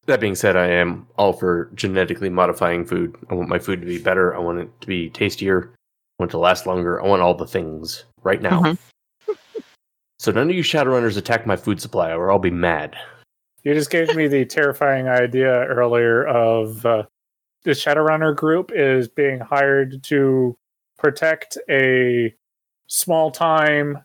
[0.07, 3.14] That being said, I am all for genetically modifying food.
[3.29, 4.35] I want my food to be better.
[4.35, 5.70] I want it to be tastier.
[5.74, 7.03] I want it to last longer.
[7.03, 8.62] I want all the things right now.
[8.62, 8.79] Mhm.
[10.20, 12.96] So none of you Shadowrunners attack my food supply, or I'll be mad.
[13.62, 17.05] You just gave me the terrifying idea earlier of uh,
[17.62, 20.57] the Shadowrunner group is being hired to
[20.98, 22.35] protect a
[22.88, 24.03] small time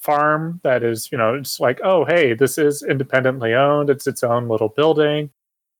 [0.00, 3.90] farm that is, you know, it's like, oh, hey, this is independently owned.
[3.90, 5.30] It's its own little building.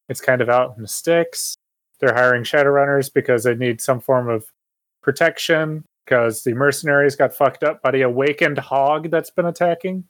[0.09, 1.54] It's kind of out in the sticks.
[2.00, 4.44] They're hiring Shadowrunners because they need some form of
[5.02, 10.04] protection because the mercenaries got fucked up by the awakened hog that's been attacking.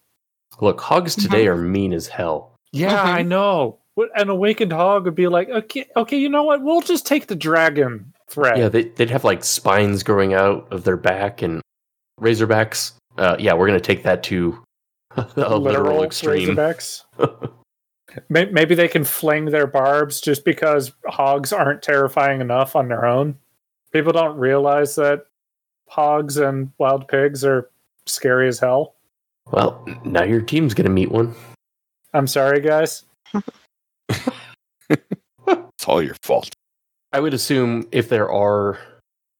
[0.60, 2.54] Look, hogs today are mean as hell.
[2.72, 3.14] Yeah, Mhm.
[3.14, 3.78] I know.
[4.16, 6.62] An awakened hog would be like, okay, okay, you know what?
[6.62, 8.56] We'll just take the dragon thread.
[8.58, 11.60] Yeah, they, they'd have like spines growing out of their back and
[12.20, 12.92] razorbacks.
[13.20, 14.64] Uh, yeah, we're gonna take that to
[15.36, 16.58] a literal, extreme.
[18.28, 23.36] Maybe they can fling their barbs just because hogs aren't terrifying enough on their own.
[23.92, 25.26] People don't realize that
[25.88, 27.70] hogs and wild pigs are
[28.06, 28.96] scary as hell.
[29.52, 31.34] Well, now your team's gonna meet one.
[32.14, 33.04] I'm sorry, guys.
[35.80, 36.54] It's all your fault.
[37.10, 38.78] I would assume if there are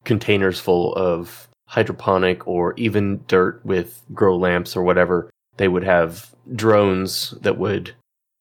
[0.05, 6.35] containers full of hydroponic or even dirt with grow lamps or whatever, they would have
[6.53, 7.95] drones that would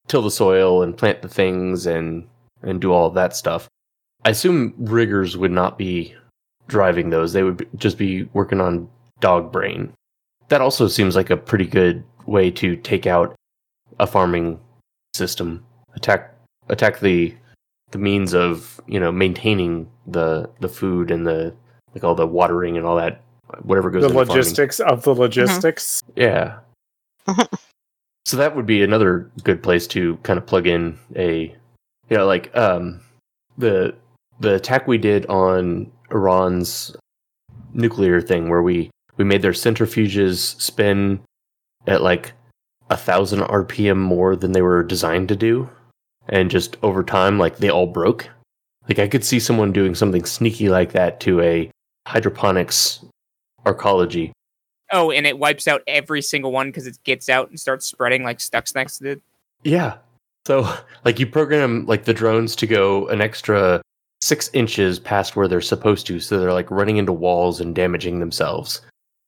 [0.08, 2.26] till the soil and plant the things and
[2.62, 3.68] and do all that stuff.
[4.24, 6.12] I assume riggers would not be
[6.66, 7.32] driving those.
[7.32, 8.88] They would just be working on
[9.20, 9.92] dog brain.
[10.48, 13.36] That also seems like a pretty good way to take out
[14.00, 14.58] a farming
[15.14, 15.64] system.
[15.94, 16.34] Attack
[16.68, 17.32] attack the
[17.92, 21.54] the means of you know maintaining the the food and the
[21.94, 23.22] like all the watering and all that
[23.62, 24.36] whatever goes The into farming.
[24.36, 26.02] logistics of the logistics.
[26.16, 26.58] Yeah.
[28.24, 31.54] so that would be another good place to kind of plug in a
[32.08, 33.00] you know like um
[33.58, 33.94] the
[34.40, 36.94] the attack we did on Iran's
[37.72, 41.20] nuclear thing where we we made their centrifuges spin
[41.86, 42.32] at like
[42.88, 45.68] a thousand RPM more than they were designed to do.
[46.28, 48.28] And just over time, like they all broke.
[48.88, 51.70] Like I could see someone doing something sneaky like that to a
[52.06, 53.04] hydroponics
[53.66, 54.32] arcology
[54.92, 58.22] Oh, and it wipes out every single one because it gets out and starts spreading
[58.22, 59.20] like Stuxnet did.
[59.62, 59.98] Yeah.
[60.46, 60.72] So,
[61.04, 63.82] like, you program like the drones to go an extra
[64.20, 68.20] six inches past where they're supposed to, so they're like running into walls and damaging
[68.20, 68.80] themselves.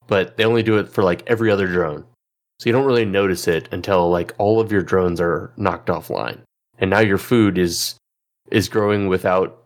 [0.08, 2.04] But they only do it for like every other drone,
[2.58, 6.40] so you don't really notice it until like all of your drones are knocked offline,
[6.78, 7.96] and now your food is
[8.50, 9.61] is growing without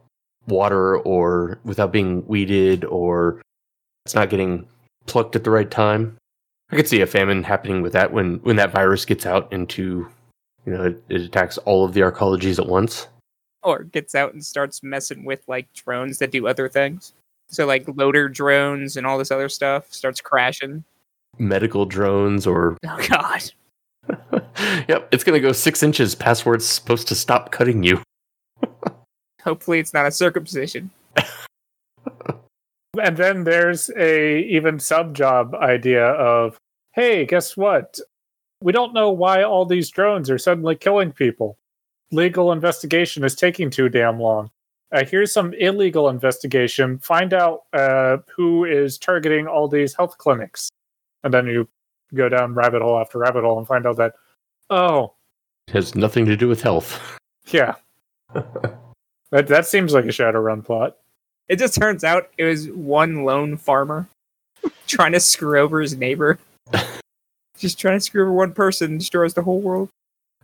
[0.46, 3.42] water or without being weeded or
[4.04, 4.66] it's not getting
[5.06, 6.16] plucked at the right time.
[6.70, 10.08] I could see a famine happening with that when when that virus gets out into
[10.66, 13.06] you know, it, it attacks all of the arcologies at once.
[13.62, 17.14] Or gets out and starts messing with like drones that do other things.
[17.48, 20.84] So like loader drones and all this other stuff starts crashing.
[21.38, 23.52] Medical drones, or Oh god.
[24.88, 28.02] yep, it's gonna go six inches past where it's supposed to stop cutting you.
[29.46, 30.90] Hopefully it's not a circumcision.
[33.02, 36.56] And then there's a even sub job idea of,
[36.92, 38.00] hey, guess what?
[38.62, 41.58] We don't know why all these drones are suddenly killing people.
[42.10, 44.50] Legal investigation is taking too damn long.
[44.92, 46.98] Uh, here's some illegal investigation.
[47.00, 50.70] Find out uh, who is targeting all these health clinics,
[51.22, 51.68] and then you
[52.14, 54.14] go down rabbit hole after rabbit hole and find out that,
[54.70, 55.12] oh,
[55.68, 56.98] It has nothing to do with health.
[57.48, 57.74] yeah,
[59.30, 60.96] that that seems like a Shadowrun plot.
[61.48, 64.08] It just turns out it was one lone farmer
[64.86, 66.38] trying to screw over his neighbor.
[67.58, 69.88] just trying to screw over one person destroys the whole world.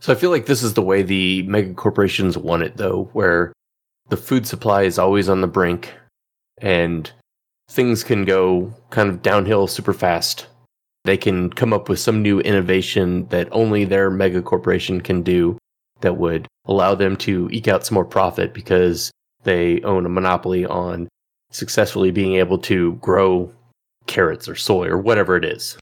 [0.00, 3.52] So I feel like this is the way the mega corporations want it, though, where
[4.08, 5.92] the food supply is always on the brink,
[6.58, 7.10] and
[7.70, 10.46] things can go kind of downhill super fast.
[11.04, 15.56] They can come up with some new innovation that only their mega corporation can do
[16.02, 19.10] that would allow them to eke out some more profit because
[19.44, 21.08] they own a monopoly on
[21.50, 23.52] successfully being able to grow
[24.06, 25.76] carrots or soy or whatever it is.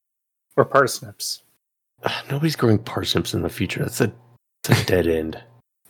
[0.57, 1.43] Or parsnips.
[2.05, 3.81] Ugh, Nobody's growing parsnips in the future.
[3.81, 4.13] That's a,
[4.65, 5.43] that's a dead end.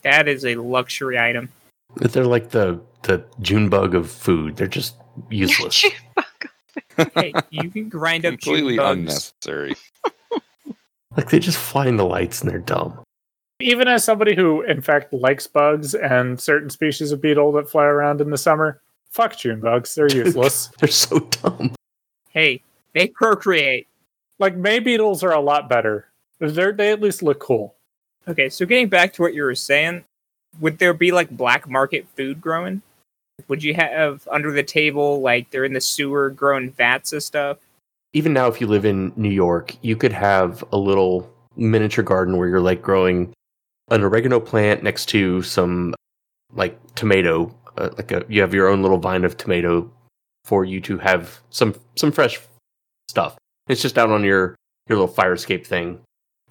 [0.03, 1.49] That is a luxury item.
[1.95, 4.55] They're like the the June bug of food.
[4.55, 4.95] They're just
[5.29, 5.85] useless.
[7.15, 8.99] Hey, you can grind up Completely June bugs.
[8.99, 9.75] unnecessary.
[11.17, 12.99] like they just fly in the lights and they're dumb.
[13.61, 17.85] Even as somebody who in fact likes bugs and certain species of beetle that fly
[17.85, 21.75] around in the summer fuck june bugs they're useless They're so dumb.
[22.29, 22.61] Hey,
[22.93, 23.87] they procreate.
[24.39, 26.07] like may beetles are a lot better
[26.39, 27.75] they're, they at least look cool
[28.27, 30.03] Okay, so getting back to what you were saying,
[30.59, 32.81] would there be like black market food growing?
[33.47, 37.57] Would you have under the table, like they're in the sewer growing vats of stuff?
[38.13, 42.37] Even now, if you live in New York, you could have a little miniature garden
[42.37, 43.33] where you're like growing
[43.91, 45.93] an oregano plant next to some
[46.53, 49.91] like tomato, uh, like a you have your own little vine of tomato
[50.45, 52.39] for you to have some some fresh
[53.07, 53.37] stuff.
[53.67, 54.55] It's just out on your
[54.87, 55.99] your little fire escape thing.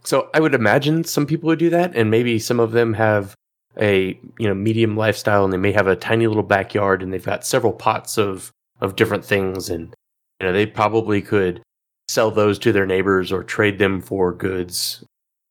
[0.05, 3.35] So I would imagine some people would do that, and maybe some of them have
[3.79, 7.25] a you know medium lifestyle, and they may have a tiny little backyard, and they've
[7.25, 8.51] got several pots of
[8.81, 9.95] of different things, and
[10.41, 11.63] you know they probably could
[12.09, 15.05] sell those to their neighbors or trade them for goods.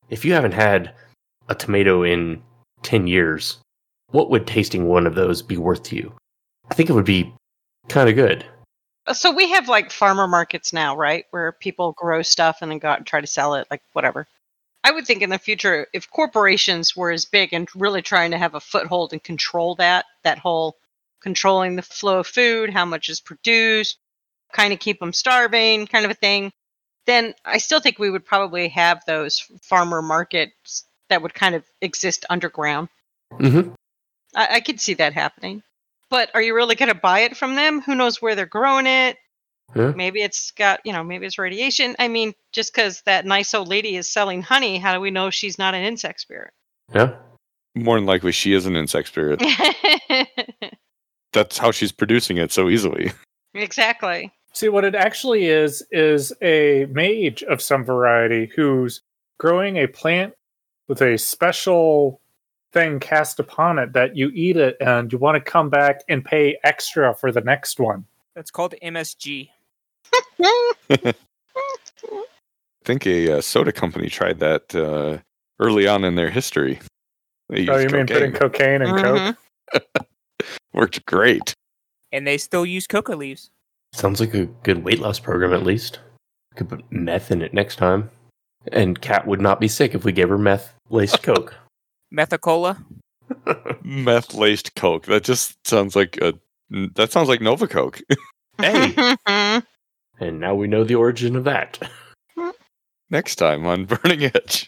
[0.10, 0.93] If you haven't had
[1.50, 2.42] a tomato in
[2.84, 3.58] ten years,
[4.12, 6.14] what would tasting one of those be worth to you?
[6.72, 7.34] I think it would be
[7.90, 8.46] kind of good.
[9.06, 11.26] Uh, So we have like farmer markets now, right?
[11.32, 14.28] Where people grow stuff and then go out and try to sell it, like whatever.
[14.84, 18.38] I would think in the future, if corporations were as big and really trying to
[18.38, 20.78] have a foothold and control that, that whole
[21.22, 23.98] controlling the flow of food, how much is produced,
[24.54, 26.52] kind of keep them starving, kind of a thing,
[27.06, 31.63] then I still think we would probably have those farmer markets that would kind of
[31.82, 32.89] exist underground.
[33.34, 33.74] Mm-hmm.
[34.36, 35.63] I, I could see that happening.
[36.10, 37.82] But are you really going to buy it from them?
[37.82, 39.17] Who knows where they're growing it?
[39.76, 39.93] Yeah.
[39.95, 41.95] Maybe it's got, you know, maybe it's radiation.
[42.00, 45.30] I mean, just because that nice old lady is selling honey, how do we know
[45.30, 46.52] she's not an insect spirit?
[46.93, 47.15] Yeah.
[47.76, 49.43] More than likely, she is an insect spirit.
[51.34, 53.12] That's how she's producing it so easily.
[53.54, 54.32] exactly.
[54.54, 59.02] See, what it actually is, is a mage of some variety who's
[59.38, 60.34] growing a plant
[60.89, 62.19] with a special
[62.73, 66.25] thing cast upon it that you eat it and you want to come back and
[66.25, 68.06] pay extra for the next one.
[68.36, 69.49] That's called MSG.
[70.91, 71.13] I
[72.86, 75.19] think a uh, soda company tried that uh,
[75.60, 76.80] early on in their history.
[77.49, 78.80] They Oh, used you mean putting cocaine.
[78.80, 79.38] cocaine and Mhm.
[79.73, 80.06] coke?
[80.73, 81.54] Worked great.
[82.12, 83.52] And they still use coca leaves.
[83.93, 85.99] Sounds like a good weight loss program, at least.
[86.56, 88.10] Could put meth in it next time.
[88.72, 91.56] And Kat would not be sick if we gave her meth laced Coke.
[92.13, 92.84] Methacola.
[93.84, 95.06] Meth laced Coke.
[95.06, 96.34] That just sounds like a.
[96.95, 98.02] That sounds like Nova Coke.
[98.62, 98.93] Hey.
[100.19, 101.80] And now we know the origin of that.
[103.10, 104.67] Next time on Burning Edge.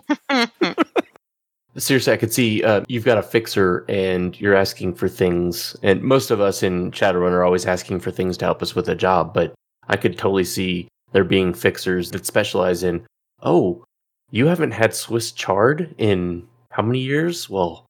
[1.77, 5.75] Seriously, I could see uh, you've got a fixer and you're asking for things.
[5.83, 8.89] And most of us in Shadowrun are always asking for things to help us with
[8.89, 9.33] a job.
[9.33, 9.53] But
[9.87, 13.05] I could totally see there being fixers that specialize in,
[13.41, 13.83] oh,
[14.29, 17.49] you haven't had Swiss chard in how many years?
[17.49, 17.85] Well,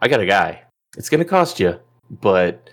[0.00, 0.62] I got a guy.
[0.96, 1.78] It's going to cost you,
[2.20, 2.70] but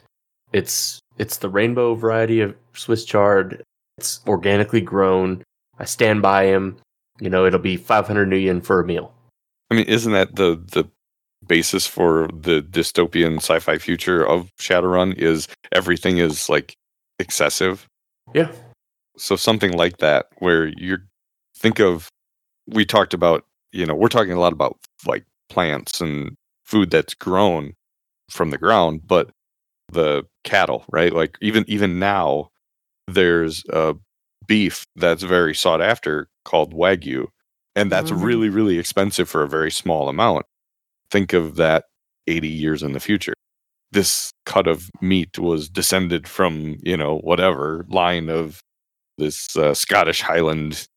[0.54, 3.64] it's it's the rainbow variety of Swiss chard.
[3.98, 5.44] It's organically grown.
[5.80, 6.78] I stand by him.
[7.20, 9.14] You know, it'll be 500 nuyen for a meal.
[9.70, 10.90] I mean, isn't that the the
[11.48, 15.16] basis for the dystopian sci-fi future of Shadowrun?
[15.18, 16.74] Is everything is like
[17.20, 17.88] excessive?
[18.34, 18.52] Yeah.
[19.18, 20.98] So something like that, where you
[21.58, 22.08] think of,
[22.68, 27.14] we talked about, you know, we're talking a lot about like plants and food that's
[27.14, 27.74] grown
[28.30, 29.32] from the ground, but
[29.92, 31.14] the cattle, right?
[31.14, 32.50] Like even even now,
[33.08, 33.96] there's a
[34.48, 37.28] beef that's very sought after called wagyu,
[37.76, 38.24] and that's Mhm.
[38.24, 40.46] really really expensive for a very small amount.
[41.12, 41.86] Think of that
[42.28, 43.34] 80 years in the future.
[43.92, 48.62] This cut of meat was descended from you know whatever line of
[49.18, 50.88] this uh, Scottish Highland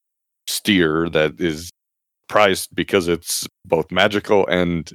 [0.47, 1.71] steer that is
[2.29, 4.93] prized because it's both magical and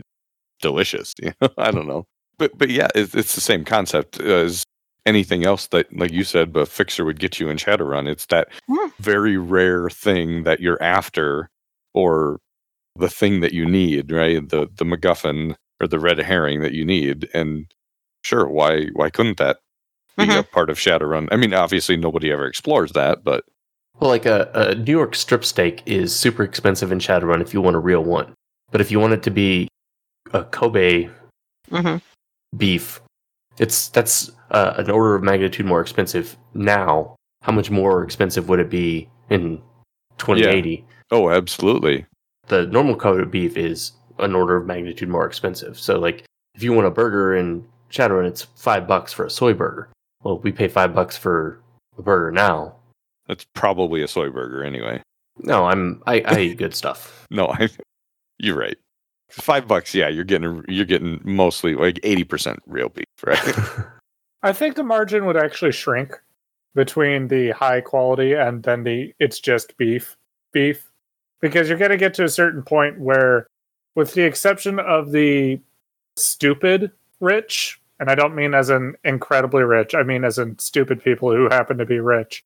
[0.61, 1.13] delicious.
[1.21, 2.05] You know, I don't know,
[2.37, 4.63] but but yeah, it's, it's the same concept as
[5.05, 8.07] anything else that, like you said, a fixer would get you in Shadowrun.
[8.07, 8.89] It's that Hmm.
[8.99, 11.49] very rare thing that you're after,
[11.93, 12.39] or
[12.97, 14.47] the thing that you need, right?
[14.47, 17.65] The the MacGuffin or the red herring that you need, and
[18.23, 19.57] sure, why why couldn't that
[20.17, 21.29] be a part of Shadowrun?
[21.31, 23.45] I mean, obviously nobody ever explores that, but
[23.99, 27.61] Well, like a, a New York strip steak is super expensive in Shadowrun if you
[27.61, 28.33] want a real one.
[28.71, 29.67] But if you want it to be
[30.31, 31.09] a Kobe
[31.69, 31.97] hmm
[32.55, 33.01] beef,
[33.57, 37.15] it's that's uh, an order of magnitude more expensive now.
[37.41, 39.61] How much more expensive would it be in
[40.17, 40.85] 2080?
[41.11, 42.05] oh, absolutely.
[42.47, 45.79] The normal Kobe beef is an order of magnitude more expensive.
[45.79, 49.53] So, like, if you want a burger in Shadowrun, it's five bucks for a soy
[49.53, 49.89] burger.
[50.23, 51.61] Well, we pay five bucks for
[51.97, 52.75] a burger now.
[53.29, 55.01] That's probably a soy burger anyway.
[55.37, 57.15] No, I'm I, I eat good stuff.
[57.31, 57.69] No, I.
[58.39, 58.75] You're right.
[59.29, 60.07] Five bucks, yeah.
[60.07, 63.55] You're getting you're getting mostly like eighty percent real beef, right?
[64.43, 66.19] I think the margin would actually shrink
[66.73, 70.17] between the high quality and then the it's just beef
[70.53, 70.89] beef
[71.39, 73.45] because you're going to get to a certain point where
[73.95, 75.59] with the exception of the
[76.15, 81.03] stupid rich and I don't mean as an incredibly rich I mean as in stupid
[81.03, 82.43] people who happen to be rich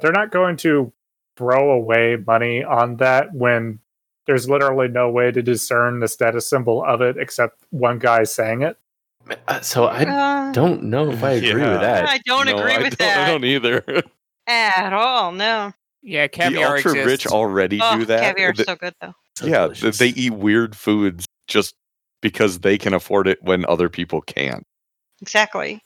[0.00, 0.92] they're not going to
[1.36, 3.78] throw away money on that when
[4.26, 8.62] there's literally no way to discern the status symbol of it except one guy saying
[8.62, 8.76] it
[9.48, 11.72] Uh, so I Uh, don't know if I agree Yeah.
[11.72, 12.08] with that.
[12.08, 13.84] I don't No, agree I with don't, I don't either.
[14.46, 15.32] at all.
[15.32, 15.72] No.
[16.02, 17.06] Yeah, the caviar ultra exists.
[17.06, 18.20] rich already Oh, do that.
[18.22, 19.14] caviar's Th- so good though.
[19.36, 19.98] So yeah, th- delicious.
[19.98, 21.74] they eat weird foods just
[22.22, 24.64] because they can afford it when other people can't.
[25.22, 25.80] Exactly.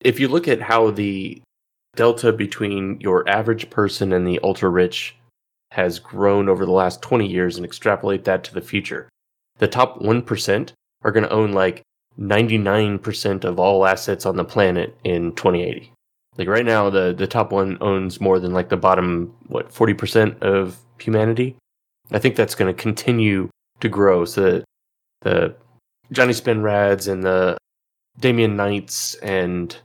[0.00, 1.40] if you look at how the
[1.96, 5.16] delta between your average person and the ultra rich
[5.72, 9.08] has grown over the last 20 years and extrapolate that to the future,
[9.58, 10.72] the top 1%
[11.02, 11.82] are going to own like
[12.18, 15.92] 99% of all assets on the planet in 2080.
[16.36, 20.40] Like right now, the, the top one owns more than like the bottom, what, 40%
[20.42, 21.56] of humanity?
[22.10, 23.48] I think that's going to continue
[23.80, 24.24] to grow.
[24.24, 24.64] So that
[25.22, 25.54] the
[26.12, 27.56] Johnny Spinrads and the
[28.18, 29.76] Damien Knights and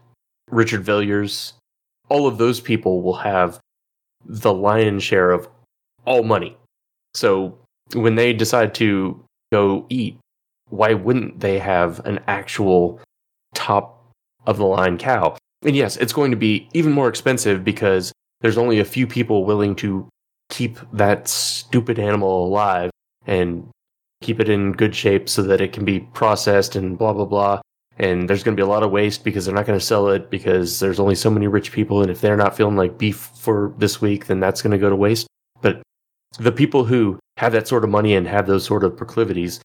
[0.49, 1.53] Richard Villiers,
[2.09, 3.59] all of those people will have
[4.25, 5.47] the lion's share of
[6.05, 6.57] all money.
[7.13, 7.57] So
[7.93, 10.17] when they decide to go eat,
[10.69, 12.99] why wouldn't they have an actual
[13.55, 14.11] top
[14.45, 15.37] of the line cow?
[15.63, 19.45] And yes, it's going to be even more expensive because there's only a few people
[19.45, 20.07] willing to
[20.49, 22.91] keep that stupid animal alive
[23.25, 23.67] and
[24.21, 27.61] keep it in good shape so that it can be processed and blah blah blah.
[27.99, 30.07] And there's going to be a lot of waste because they're not going to sell
[30.07, 33.29] it because there's only so many rich people, and if they're not feeling like beef
[33.35, 35.27] for this week, then that's going to go to waste.
[35.61, 35.81] But
[36.39, 39.59] the people who have that sort of money and have those sort of proclivities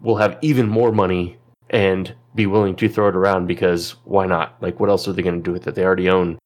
[0.00, 1.36] will have even more money
[1.70, 4.56] and be willing to throw it around because why not?
[4.62, 5.74] Like, what else are they going to do with it?
[5.74, 6.38] They already own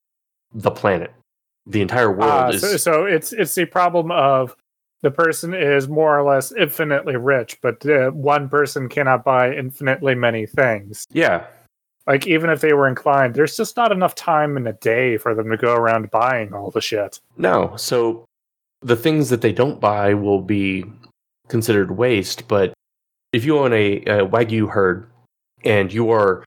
[0.52, 1.12] the planet.
[1.66, 2.60] The entire world Ah, is.
[2.62, 4.56] so, so it's it's the problem of
[5.02, 10.14] the person is more or less infinitely rich, but uh, one person cannot buy infinitely
[10.14, 11.04] many things.
[11.12, 11.46] yeah,
[12.06, 15.34] Like even if they were inclined, there's just not enough time in a day for
[15.34, 17.20] them to go around buying all the shit.
[17.36, 17.74] no.
[17.76, 18.24] So
[18.80, 20.84] the things that they don't buy will be
[21.48, 22.46] considered waste.
[22.48, 22.72] But
[23.32, 25.10] if you own a, a Wagyu herd
[25.64, 26.44] and you are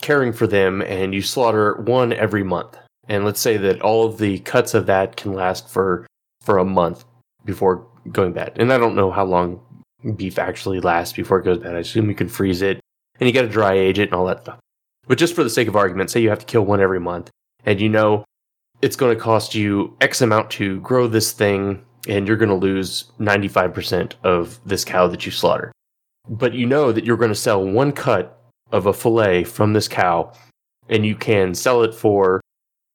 [0.00, 2.76] caring for them and you slaughter one every month,
[3.08, 6.06] and let's say that all of the cuts of that can last for
[6.42, 7.04] for a month
[7.44, 8.52] before going bad.
[8.56, 9.60] And I don't know how long
[10.16, 11.74] beef actually lasts before it goes bad.
[11.74, 12.80] I assume you can freeze it
[13.18, 14.58] and you got to dry age it and all that stuff.
[15.06, 17.30] But just for the sake of argument, say you have to kill one every month
[17.64, 18.24] and you know
[18.82, 22.54] it's going to cost you X amount to grow this thing and you're going to
[22.54, 25.72] lose 95% of this cow that you slaughter.
[26.28, 28.40] But you know that you're going to sell one cut
[28.72, 30.32] of a fillet from this cow
[30.88, 32.40] and you can sell it for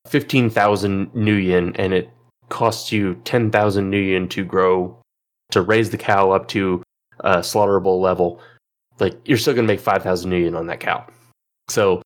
[0.08, 2.10] 15,000 nuyen and it
[2.50, 4.96] costs you 10,000 nuyen to grow
[5.52, 6.84] to raise the cow up to
[7.22, 8.42] a slaughterable level.
[9.00, 11.06] Like you're still going to make 5,000 nuyen on that cow.
[11.70, 12.02] So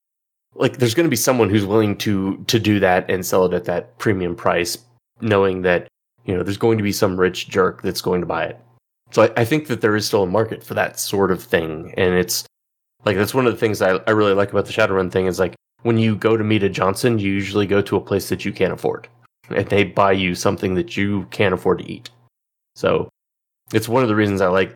[0.55, 3.53] like there's going to be someone who's willing to to do that and sell it
[3.53, 4.77] at that premium price
[5.21, 5.87] knowing that
[6.25, 8.59] you know there's going to be some rich jerk that's going to buy it
[9.11, 11.93] so I, I think that there is still a market for that sort of thing
[11.97, 12.45] and it's
[13.05, 15.39] like that's one of the things I, I really like about the shadowrun thing is
[15.39, 18.45] like when you go to meet a johnson you usually go to a place that
[18.45, 19.07] you can't afford
[19.49, 22.09] and they buy you something that you can't afford to eat
[22.75, 23.09] so
[23.73, 24.73] it's one of the reasons i like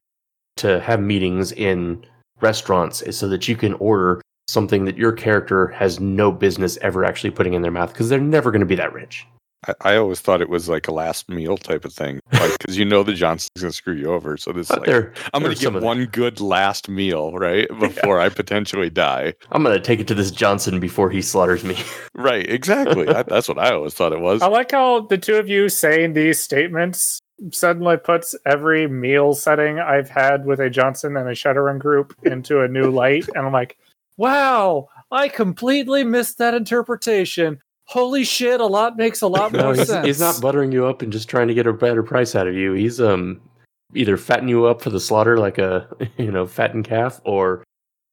[0.55, 2.03] to have meetings in
[2.41, 7.03] restaurants is so that you can order something that your character has no business ever
[7.03, 9.25] actually putting in their mouth because they're never going to be that rich.
[9.65, 12.77] I, I always thought it was like a last meal type of thing, like because
[12.77, 14.37] you know the Johnson's gonna screw you over.
[14.37, 15.85] So this But like there, I'm gonna there's some get of that.
[15.87, 19.33] one good last meal right before I potentially die.
[19.51, 21.77] I'm going to take it to this Johnson before he slaughters me.
[22.19, 23.07] Right, exactly.
[23.07, 24.41] I, that's what I always thought it was.
[24.41, 27.19] I like how the two of you saying these statements
[27.51, 32.61] suddenly puts every meal setting I've had with a Johnson and a Shadowrun group into
[32.61, 33.27] a new light.
[33.35, 33.77] And I'm like,
[34.17, 37.61] wow, I completely missed that interpretation.
[37.89, 40.05] Holy shit, a lot makes a lot no, more he's, sense.
[40.05, 42.53] he's not buttering you up and just trying to get a better price out of
[42.53, 42.73] you.
[42.73, 43.39] He's um
[43.95, 47.63] either fattening you up for the slaughter like a you know fattened calf, or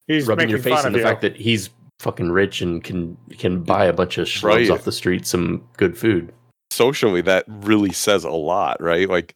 [0.07, 1.05] He's rubbing your face fun in the you.
[1.05, 1.71] fact that he's
[2.01, 4.71] fucking rich and can can buy a bunch of schlubs Right.
[4.71, 6.33] off the street some good food.
[6.71, 9.09] Socially, that really says a lot, right?
[9.09, 9.35] Like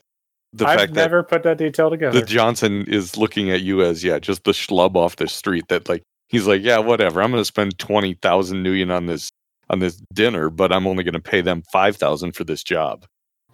[0.52, 2.20] the I've fact never put that detail together.
[2.20, 5.64] the Johnson is looking at you as yeah, just the schlub off the street.
[5.68, 7.22] That like he's like, yeah, whatever.
[7.22, 9.30] I'm gonna spend twenty thousand nuyen on this
[9.70, 13.06] on this dinner, but I'm only gonna pay them five thousand for this job.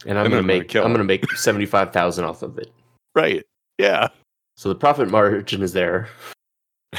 [0.06, 2.70] And I'm gonna I'm gonna make I'm gonna make seventy five thousand off of it.
[3.14, 3.44] Right.
[3.78, 4.08] Yeah.
[4.56, 6.08] So the profit margin is there.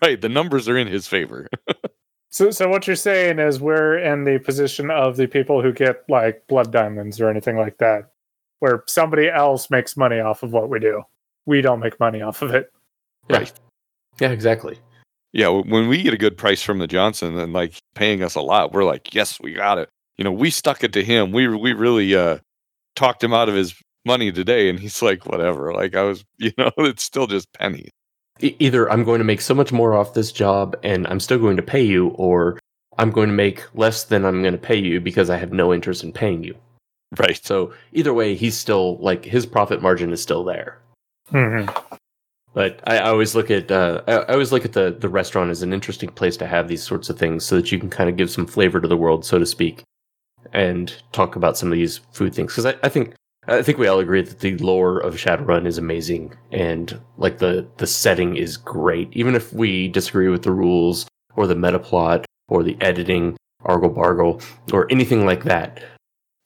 [0.00, 0.18] Right.
[0.18, 1.48] The numbers are in his favor.
[2.36, 6.04] So, so what you're saying is we're in the position of the people who get
[6.10, 8.10] like blood diamonds or anything like that,
[8.58, 11.02] where somebody else makes money off of what we do.
[11.46, 12.70] We don't make money off of it.
[13.30, 13.38] Yeah.
[13.38, 13.52] Right.
[14.20, 14.78] Yeah, exactly.
[15.36, 18.36] Yeah, w- when we get a good price from the Johnson and like paying us
[18.36, 19.90] a lot, we're like, yes, we got it.
[20.16, 21.30] You know, we stuck it to him.
[21.30, 22.38] We we really uh
[22.94, 23.74] talked him out of his
[24.06, 25.74] money today, and he's like, whatever.
[25.74, 27.90] Like I was, you know, it's still just pennies.
[28.40, 31.56] Either I'm going to make so much more off this job and I'm still going
[31.56, 32.58] to pay you, or
[32.96, 35.72] I'm going to make less than I'm going to pay you because I have no
[35.72, 36.56] interest in paying you.
[37.18, 37.38] Right.
[37.44, 40.78] So either way, he's still like his profit margin is still there.
[42.56, 45.50] But I, I always look at uh, I, I always look at the the restaurant
[45.50, 48.08] as an interesting place to have these sorts of things, so that you can kind
[48.08, 49.82] of give some flavor to the world, so to speak,
[50.54, 52.54] and talk about some of these food things.
[52.54, 53.14] Because I, I think
[53.46, 57.68] I think we all agree that the lore of Shadowrun is amazing and like the
[57.76, 59.10] the setting is great.
[59.12, 63.36] Even if we disagree with the rules or the meta plot or the editing,
[63.66, 64.40] argle bargle,
[64.72, 65.84] or anything like that.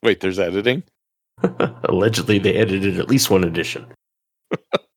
[0.03, 0.83] Wait, there's editing?
[1.85, 3.85] Allegedly they edited at least one edition.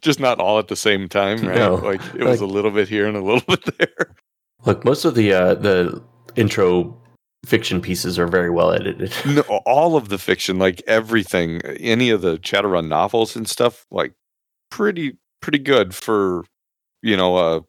[0.00, 1.56] Just not all at the same time, right?
[1.58, 1.74] No.
[1.74, 4.14] Like it was Like- a little bit here and a little bit there.
[4.64, 6.02] Look, most of the uh the
[6.36, 6.96] intro
[7.46, 9.12] fiction pieces are very well edited.
[9.26, 14.12] No, all of the fiction, like everything, any of the Shadowrun novels and stuff, like
[14.70, 16.44] pretty pretty good for
[17.02, 17.62] you know a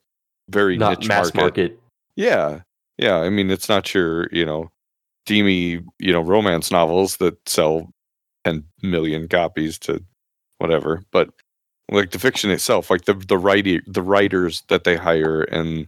[0.49, 1.41] very Not niche mass market.
[1.71, 1.79] market.
[2.17, 2.61] Yeah,
[2.97, 3.17] yeah.
[3.17, 4.71] I mean, it's not your you know
[5.25, 7.89] steamy you know romance novels that sell
[8.43, 10.03] ten million copies to
[10.57, 11.29] whatever, but
[11.91, 15.87] like the fiction itself, like the the writer the writers that they hire and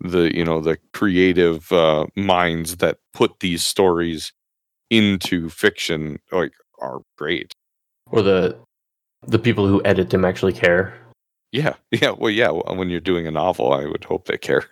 [0.00, 4.32] the you know the creative uh, minds that put these stories
[4.90, 7.52] into fiction like are great.
[8.10, 8.56] Or the
[9.26, 10.94] the people who edit them actually care.
[11.52, 12.10] Yeah, yeah.
[12.10, 12.50] Well, yeah.
[12.50, 14.64] When you're doing a novel, I would hope they care.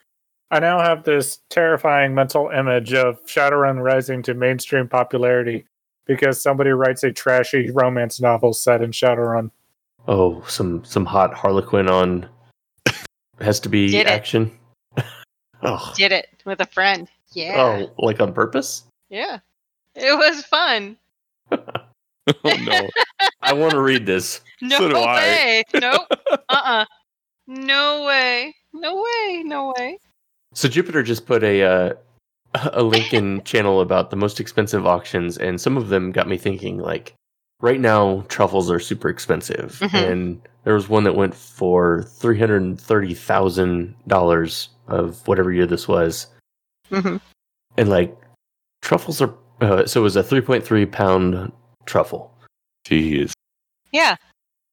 [0.51, 5.67] I now have this terrifying mental image of Shadowrun rising to mainstream popularity
[6.07, 9.51] because somebody writes a trashy romance novel set in Shadowrun.
[10.09, 12.29] Oh, some some hot Harlequin on
[13.41, 14.57] has to be Did action.
[15.63, 17.09] oh, Did it with a friend.
[17.33, 17.87] Yeah.
[17.99, 18.85] oh, like on purpose?
[19.09, 19.41] Yeah.
[19.95, 20.97] It was fun.
[21.51, 21.57] oh
[22.45, 22.89] no.
[23.43, 24.41] I want to read this.
[24.61, 25.17] No So do I.
[25.17, 25.65] way.
[25.75, 26.07] Nope.
[26.49, 26.85] Uh-uh.
[27.47, 28.55] No way.
[28.73, 29.43] No way.
[29.45, 29.99] No way.
[30.55, 31.93] So Jupiter just put a uh,
[32.73, 36.37] a link in channel about the most expensive auctions, and some of them got me
[36.39, 36.79] thinking.
[36.79, 37.15] Like
[37.61, 39.95] right now, truffles are super expensive, Mhm.
[40.13, 45.67] and there was one that went for three hundred thirty thousand dollars of whatever year
[45.67, 46.27] this was,
[46.91, 47.17] hmm
[47.77, 48.17] and like
[48.83, 49.35] truffles are.
[49.61, 51.51] Uh, so it was a three point three pound
[51.87, 52.33] truffle.
[52.87, 53.33] Jeez.
[53.93, 54.17] Yeah.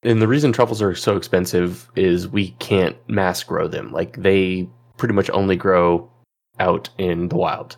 [0.04, 3.92] And the reason truffles are so expensive is we can't mass grow them.
[3.94, 4.68] Like they
[4.98, 6.10] pretty much only grow
[6.60, 7.78] out in the wild.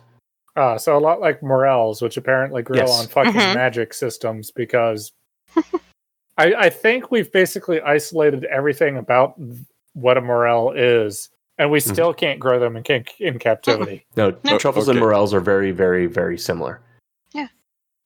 [0.56, 3.00] Uh, so a lot like morels, which apparently grow Yes.
[3.00, 3.54] on fucking Mhm.
[3.54, 5.12] magic systems because
[6.38, 9.34] I, I think we've basically isolated everything about
[9.94, 11.28] what a morel is,
[11.58, 11.92] and we Mhm.
[11.92, 14.06] still can't grow them in, ca- in captivity.
[14.16, 14.58] No, No.
[14.58, 16.80] truffles and morels are very, very, very similar.
[17.32, 17.48] Yeah.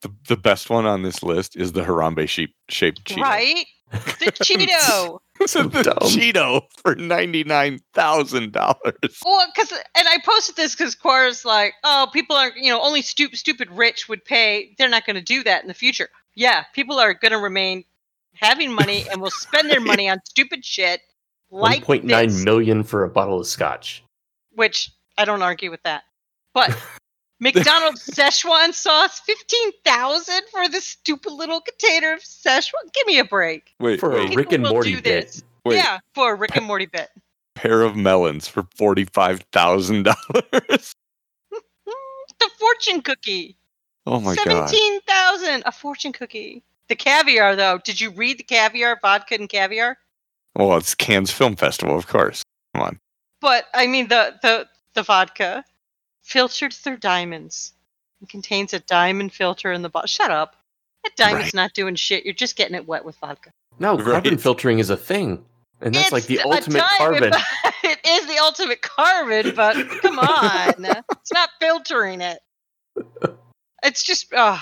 [0.02, 3.22] The, the best one on this list is the Harambe sheep shaped Cheeto.
[3.22, 3.66] Right?
[3.92, 5.18] The Cheeto.
[5.46, 5.96] So the dumb.
[6.02, 9.20] Cheeto for ninety nine thousand dollars.
[9.24, 13.00] Well, because and I posted this because Quara's like, oh, people are you know only
[13.02, 14.74] stupid stupid rich would pay.
[14.78, 16.08] They're not going to do that in the future.
[16.34, 17.84] Yeah, people are going to remain
[18.34, 21.00] having money and will spend their money on stupid shit
[21.48, 24.04] One like point nine this, million for a bottle of scotch.
[24.52, 26.02] which I don't argue with that.
[26.54, 26.76] But
[27.54, 32.92] McDonald's Szechuan sauce, fifteen thousand for this stupid little container of Szechuan.
[32.92, 33.74] Give me a break.
[33.80, 35.42] Wait, For a Rick and Morty bit.
[35.64, 35.76] wait.
[35.76, 37.08] Yeah, for a Rick and Morty bit.
[37.54, 40.94] Pair of melons for forty five thousand dollars.
[42.38, 43.58] The fortune cookie.
[44.06, 44.44] Oh my god.
[44.68, 46.62] Seventeen thousand, a fortune cookie.
[46.88, 49.98] The caviar, though, did you read the caviar, vodka and caviar?
[50.56, 52.42] Well, it's Cannes Film Festival, of course.
[52.74, 53.00] Come on.
[53.42, 55.64] But I mean, the the the vodka
[56.22, 57.72] filtered through diamonds.
[58.22, 60.06] It contains a diamond filter in the bottle.
[60.06, 60.56] Shut up.
[61.04, 61.54] That diamond's Right.
[61.54, 62.24] not doing shit.
[62.24, 63.50] You're just getting it wet with vodka.
[63.78, 64.04] No, Right.
[64.12, 65.42] carbon filtering is a thing,
[65.80, 67.32] and that's like the ultimate diamond, carbon.
[67.84, 72.40] it is the ultimate carbon, but come on, it's not filtering it.
[73.82, 74.58] It's just, uh,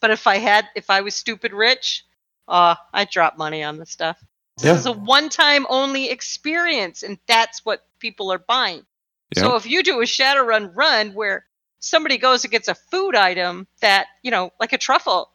[0.00, 2.04] but if I had, if I was stupid rich,
[2.48, 4.18] uh, I'd drop money on this stuff.
[4.56, 4.74] This Yeah.
[4.76, 8.86] is a one-time only experience, and that's what people are buying.
[9.34, 11.46] So if you do a Shadowrun run run where
[11.80, 15.30] somebody goes and gets a food item that you know, like a truffle,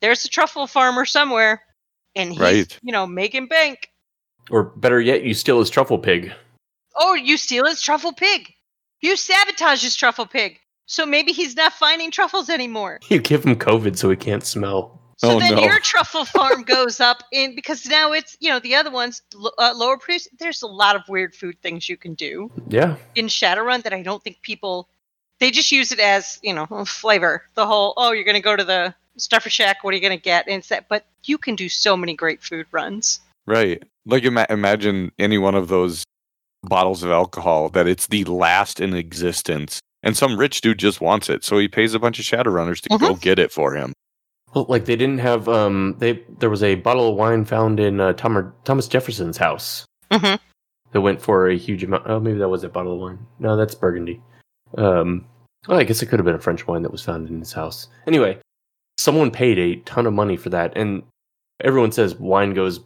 [0.00, 1.62] there's a truffle farmer somewhere,
[2.14, 2.78] and he's Right.
[2.82, 3.90] you know making bank.
[4.50, 6.32] Or better yet, you steal his truffle pig.
[6.96, 8.52] Oh, you steal his truffle pig.
[9.00, 10.58] You sabotage his truffle pig.
[10.86, 13.00] So maybe he's not finding truffles anymore.
[13.08, 15.00] You give him COVID so he can't smell.
[15.18, 15.62] So Oh, then no.
[15.62, 19.22] your truffle farm goes up in because now it's you know the other ones
[19.58, 20.28] uh, lower price.
[20.38, 24.02] There's a lot of weird food things you can do Yeah, in Shadowrun that I
[24.02, 24.88] don't think people
[25.40, 27.44] they just use it as you know flavor.
[27.54, 29.82] The whole oh you're gonna go to the Stuffer Shack.
[29.82, 30.46] What are you gonna get?
[30.46, 33.20] And it's that, but you can do so many great food runs.
[33.46, 33.82] Right.
[34.04, 36.04] Like ima- imagine any one of those
[36.62, 41.30] bottles of alcohol that it's the last in existence, and some rich dude just wants
[41.30, 43.92] it, so he pays a bunch of Shadowrunners to go get it for him.
[44.56, 45.48] Well, like they didn't have.
[45.50, 49.84] Um, they there was a bottle of wine found in uh, Tom, Thomas Jefferson's house
[50.10, 50.38] Mhm.
[50.92, 52.04] that went for a huge amount.
[52.06, 53.18] Oh, maybe that was a bottle of wine.
[53.38, 54.22] No, that's Burgundy.
[54.78, 55.26] Um,
[55.68, 57.52] well, I guess it could have been a French wine that was found in his
[57.52, 57.88] house.
[58.06, 58.38] Anyway,
[58.98, 61.02] someone paid a ton of money for that, and
[61.62, 62.80] everyone says wine goes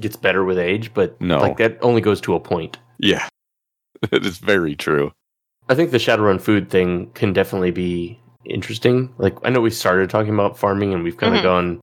[0.00, 1.38] gets better with age, but No.
[1.38, 2.78] like that only goes to a point.
[2.98, 3.28] Yeah,
[4.10, 5.12] it is very true.
[5.68, 9.12] I think the Shadowrun food thing can definitely be interesting.
[9.18, 11.44] Like I know we started talking about farming and we've kind of Mhm.
[11.44, 11.80] gone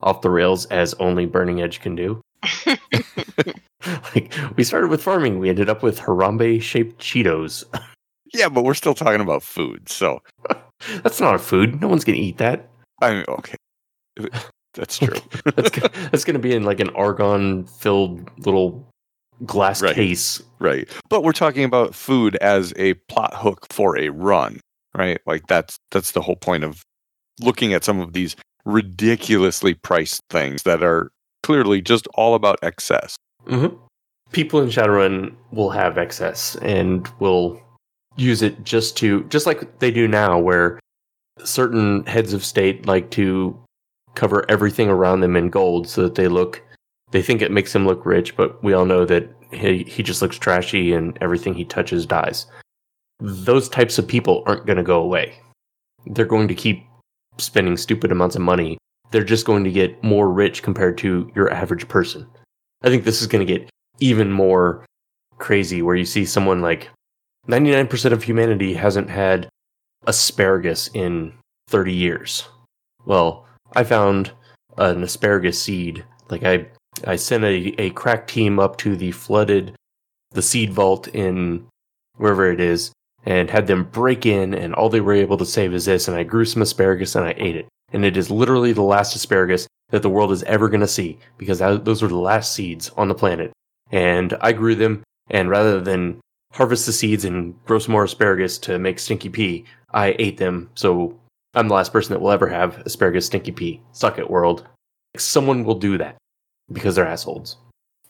[0.00, 2.20] off the rails as only Burning Edge can do.
[4.14, 7.64] like we started with farming, we ended up with Harambe shaped Cheetos.
[8.36, 10.20] Yeah, but we're still talking about food, so
[11.04, 11.80] That's not a food.
[11.80, 12.68] No one's gonna eat that.
[13.00, 13.54] I mean, okay,
[14.72, 15.14] that's true.
[15.54, 18.88] That's go- that's gonna be in like an argon filled little
[19.46, 19.94] glass Right.
[19.94, 20.42] case.
[20.58, 20.88] Right.
[21.08, 24.58] But we're talking about food as a plot hook for a run,
[24.96, 25.20] right?
[25.26, 26.82] Like that's that's the whole point of
[27.40, 31.10] looking at some of these ridiculously priced things that are
[31.42, 33.16] clearly just all about excess.
[33.46, 33.76] Mm-hmm.
[34.32, 37.60] People in Shadowrun will have excess and will
[38.16, 40.80] use it just to, just like they do now, where
[41.42, 43.58] certain heads of state like to
[44.14, 46.62] cover everything around them in gold so that they look,
[47.10, 50.22] they think it makes him look rich, but we all know that he, he just
[50.22, 52.46] looks trashy and everything he touches dies.
[53.26, 55.34] Those types of people aren't going to go away.
[56.04, 56.84] They're going to keep
[57.38, 58.76] spending stupid amounts of money.
[59.10, 62.26] They're just going to get more rich compared to your average person.
[62.82, 63.70] I think this is going to get
[64.00, 64.84] even more
[65.38, 66.90] crazy where you see someone like
[67.48, 69.48] 99% of humanity hasn't had
[70.06, 71.32] asparagus in
[71.68, 72.46] 30 years.
[73.06, 74.32] Well, I found
[74.76, 76.04] an asparagus seed.
[76.28, 76.66] Like I
[77.06, 79.74] I sent a, a crack team up to the flooded
[80.32, 81.66] the seed vault in
[82.16, 82.92] wherever it is
[83.24, 86.16] and had them break in and all they were able to save is this and
[86.16, 87.66] I grew some asparagus and I ate it.
[87.92, 91.18] And it is literally the last asparagus that the world is ever going to see
[91.38, 93.52] because that, those were the last seeds on the planet.
[93.92, 96.20] And I grew them, and rather than
[96.52, 100.70] harvest the seeds and grow some more asparagus to make stinky pea, I ate them.
[100.74, 101.18] So
[101.54, 103.80] I'm the last person that will ever have asparagus stinky pea.
[103.92, 104.66] Suck it, world.
[105.16, 106.16] Someone will do that
[106.72, 107.58] because they're assholes.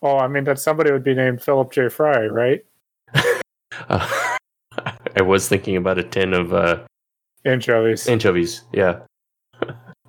[0.01, 1.89] Well, I mean, that somebody would be named Philip J.
[1.89, 2.65] Fry, right?
[3.89, 4.09] Uh,
[5.17, 6.81] I was thinking about a tin of uh,
[7.45, 8.63] Anchovies, anchovies.
[8.73, 9.01] Yeah.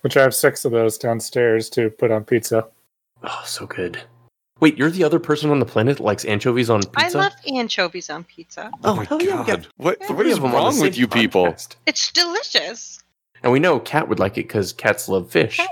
[0.00, 2.66] which I have six of those downstairs to put on pizza.
[3.22, 4.00] Oh, so good.
[4.60, 7.18] Wait, you're the other person on the planet that likes anchovies on pizza?
[7.18, 8.70] I love anchovies on pizza.
[8.84, 9.66] Oh, my hell yeah, we god.
[9.76, 10.06] what Yeah.
[10.08, 11.46] what three is of them on the wrong with same you people?
[11.46, 11.76] podcast.
[11.86, 13.02] It's delicious.
[13.42, 15.56] And we know Cat would like it because cats love fish.
[15.58, 15.68] Cat-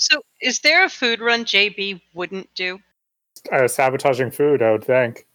[0.00, 2.78] So, is there a food run JB wouldn't do?
[3.50, 5.26] Uh, sabotaging food, I would think.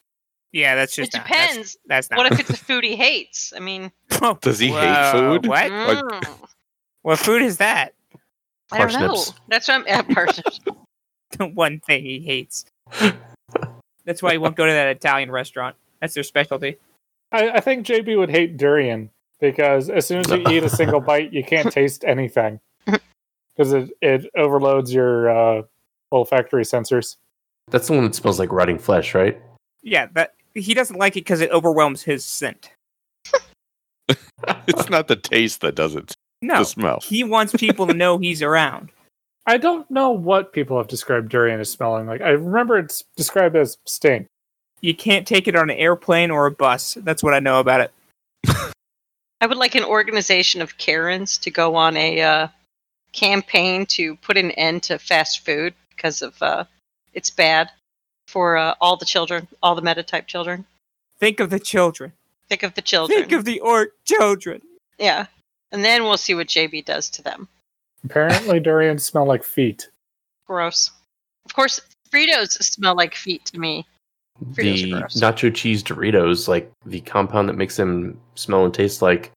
[0.53, 1.77] Yeah, that's It just not- that's- depends.
[1.87, 2.17] That's, not.
[2.17, 3.51] What if it's a food he hates?
[3.55, 3.91] I mean,
[4.41, 5.47] Does he hate food?
[5.47, 5.71] What?
[5.71, 6.39] mm,
[7.01, 7.93] What food is that?
[8.71, 8.99] I don't know.
[9.09, 9.39] Parsnips.
[9.49, 10.59] That's what I'm at parsnips.
[11.37, 12.65] The one thing he hates.
[14.05, 15.75] That's why he won't go to that Italian restaurant.
[15.99, 16.77] That's their specialty.
[17.31, 20.99] I, I think JB would hate durian because as soon as you eat a single
[20.99, 25.61] bite, you can't taste anything because it, it overloads your uh,
[26.11, 27.15] olfactory sensors.
[27.71, 29.41] That's the one that smells like rotting flesh, right?
[29.81, 32.71] Yeah, that he doesn't like it because it overwhelms his scent.
[34.67, 36.13] It's not the taste that does it.
[36.41, 36.99] No, The smell.
[37.01, 38.91] he wants people to know he's around.
[39.45, 42.21] I don't know what people have described durian as smelling like.
[42.21, 44.27] I remember it's described as stink.
[44.81, 46.97] You can't take it on an airplane or a bus.
[47.01, 47.91] That's what I know about it.
[49.39, 52.47] I would like an organization of Karens to go on a uh,
[53.13, 56.63] campaign to put an end to fast food because of uh,
[57.13, 57.69] it's bad
[58.33, 60.65] for uh, all the children, all the meta type children.
[61.19, 62.11] Think of the children.
[62.49, 63.19] Think of the children.
[63.19, 64.61] Think of the orc children.
[64.97, 65.27] yeah,
[65.71, 67.47] and then we'll see what JB does to them.
[68.03, 69.87] Apparently, durians smell like feet.
[70.47, 70.89] Gross.
[71.45, 71.79] Of course,
[72.11, 73.85] Fritos smell like feet to me.
[74.53, 79.31] Fritos the nacho cheese Doritos, like the compound that makes them smell and taste like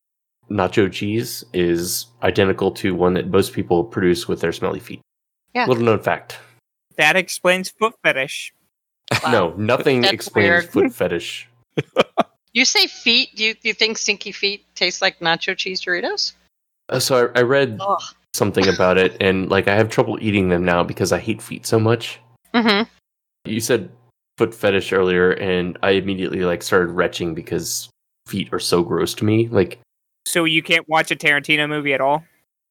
[0.51, 5.01] nacho cheese, is identical to one that most people produce with their smelly feet.
[5.55, 5.67] Yeah.
[5.67, 6.39] Little known fact.
[6.97, 8.55] That explains foot fetish.
[9.25, 9.31] Wow.
[9.31, 10.71] No, nothing That's explains weird.
[10.71, 11.49] foot fetish.
[12.53, 13.31] You say feet?
[13.37, 16.33] Do you, you think stinky feet taste like nacho cheese Doritos?
[16.89, 18.03] Uh, so I, I read Ugh.
[18.35, 21.67] something about it, and like I have trouble eating them now because I hate feet
[21.67, 22.19] so much.
[22.55, 22.89] Mm-hmm.
[23.45, 23.91] You said
[24.39, 27.89] foot fetish earlier, and I immediately like started retching because
[28.27, 29.47] feet are so gross to me.
[29.49, 29.79] Like
[30.27, 32.25] So you can't watch a Tarantino movie at all?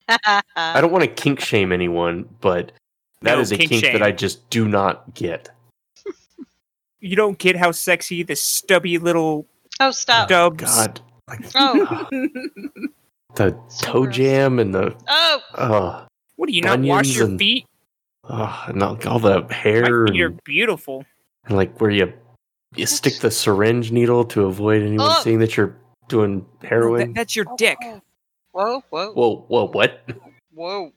[0.09, 0.41] I
[0.81, 2.71] don't want to kink shame anyone, but
[3.21, 5.49] that No, is a kink kink that I just do not get.
[7.05, 9.45] You don't get how sexy the stubby little
[9.79, 10.27] oh, stop.
[10.27, 10.63] stubs.
[10.63, 11.01] God,
[11.55, 12.07] Oh,
[13.35, 14.15] the So toe gross.
[14.15, 17.65] jam and the oh, uh, what do you not wash your and feet?
[18.27, 21.05] uh, and all all the hair My feet are beautiful.
[21.45, 22.11] and like where you
[22.75, 25.21] you stick the syringe needle to avoid anyone Oh.
[25.21, 25.75] seeing that you're
[26.07, 27.13] doing That- heroin.
[27.13, 27.77] that's your dick.
[27.83, 28.01] Oh,
[28.51, 30.09] Whoa, whoa, Whoa, whoa, what?
[30.53, 30.91] whoa.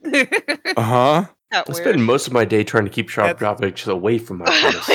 [0.75, 1.25] Uh huh.
[1.51, 1.83] That I weird.
[1.83, 4.45] spend most of my day trying to keep sharp That's- objects away from my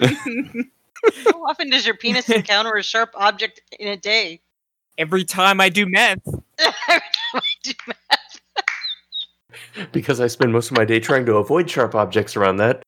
[0.00, 0.66] penis.
[1.24, 4.40] How often does your penis encounter a sharp object in a day?
[4.98, 6.18] Every time I do meth.
[6.58, 7.00] Every time
[7.34, 8.40] I do math.
[9.92, 12.82] because I spend most of my day trying to avoid sharp objects around that.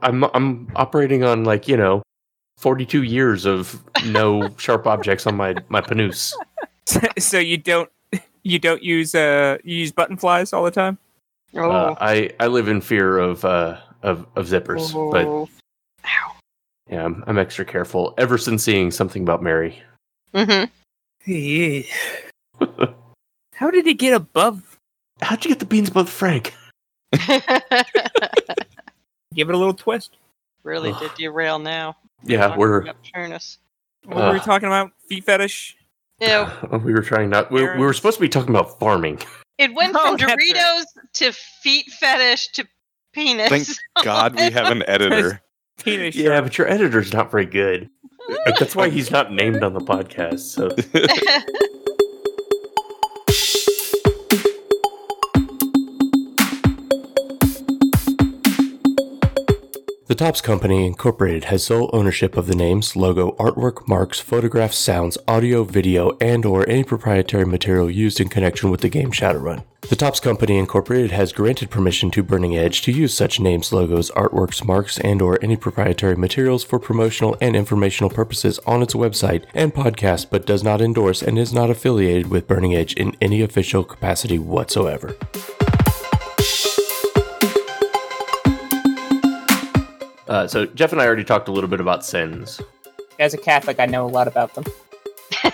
[0.00, 2.02] I'm I'm operating on like you know,
[2.58, 6.34] forty two years of no sharp objects on my my panus.
[7.18, 7.88] so you don't
[8.42, 10.98] you don't use uh you use button flies all the time?
[11.56, 11.70] Oh.
[11.70, 15.48] Uh, I I live in fear of uh of of zippers, but Oh.
[16.90, 19.80] yeah, I'm, I'm extra careful ever since seeing something about Mary.
[20.34, 20.68] Mhm.
[23.54, 24.78] How did it get above?
[25.22, 26.54] How'd you get the beans above Frank?
[29.34, 30.16] Give it a little twist.
[30.64, 31.00] really Ugh.
[31.00, 31.96] did derail now.
[32.24, 33.58] Yeah, we're about Turnus.
[34.04, 34.44] What were we Ugh.
[34.44, 34.90] talking about?
[35.08, 35.76] Feet fetish.
[36.20, 36.46] Ew.
[36.84, 37.50] we were trying not.
[37.50, 39.18] We, we were supposed to be talking about farming.
[39.58, 40.38] It went Oh, from that's right.
[40.54, 40.84] Doritos
[41.14, 41.32] to
[41.62, 42.66] feet fetish to
[43.12, 43.48] penis.
[43.48, 43.68] Thank
[44.04, 45.40] God we have an editor.
[45.84, 46.14] Penis.
[46.14, 47.90] Yeah, but your editor's not very good.
[48.46, 50.40] That's why he's not named on the podcast.
[50.40, 50.68] So
[60.06, 65.16] The Topps Company Incorporated has sole ownership of the names, logo, artwork, marks, photographs, sounds,
[65.26, 69.64] audio, video, and or any proprietary material used in connection with the game Shadowrun.
[69.88, 74.10] The Topps Company Incorporated has granted permission to Burning Edge to use such names, logos,
[74.10, 79.46] artworks, marks, and or any proprietary materials for promotional and informational purposes on its website
[79.54, 83.40] and podcast, but does not endorse and is not affiliated with Burning Edge in any
[83.40, 85.16] official capacity whatsoever.
[90.28, 92.60] Uh, so Jeff and I already talked a little bit about sins.
[93.18, 94.64] As a Catholic, I know a lot about them.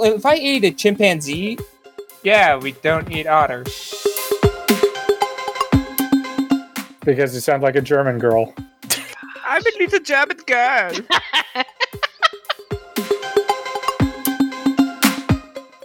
[0.00, 1.58] if I ate a chimpanzee,
[2.22, 4.06] yeah, we don't eat otters.
[7.06, 8.52] because you sound like a German girl.
[9.46, 10.92] I'm a little German girl.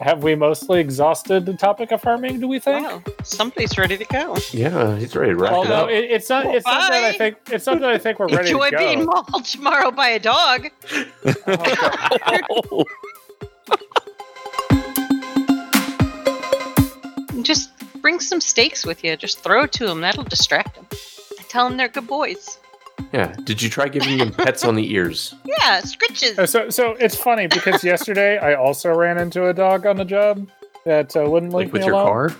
[0.01, 2.39] Have we mostly exhausted the topic of farming?
[2.39, 2.87] Do we think?
[2.87, 3.03] wow.
[3.23, 4.35] Somebody's ready to go.
[4.51, 5.89] Yeah, he's ready to wrap Well, it no, up.
[5.91, 6.47] it, it's not.
[6.47, 7.37] It's not that I think.
[7.51, 8.77] It's not that I think we're ready Enjoy to go.
[8.79, 10.69] being mauled tomorrow by a dog.
[17.43, 17.71] Just
[18.01, 19.15] bring some steaks with you.
[19.15, 20.01] Just throw it to them.
[20.01, 20.87] That'll distract them.
[21.49, 22.59] Tell them they're good boys.
[23.13, 23.35] Yeah.
[23.43, 25.35] Did you try giving him pets on the ears?
[25.45, 26.39] Yeah, scritches.
[26.39, 30.05] Uh, So, so it's funny because yesterday I also ran into a dog on the
[30.05, 30.49] job
[30.85, 32.29] that uh, wouldn't leave Like with me your alone.
[32.29, 32.35] car?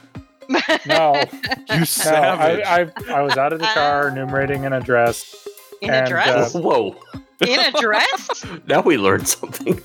[0.88, 1.16] No,
[1.72, 2.66] You no, savage.
[2.66, 2.82] I,
[3.14, 5.48] I, I was out of the car enumerating an address,
[5.82, 6.56] In a and, dress?
[6.56, 6.96] uh, Whoa.
[7.48, 8.46] In a dress?
[8.68, 9.80] Now we learned something.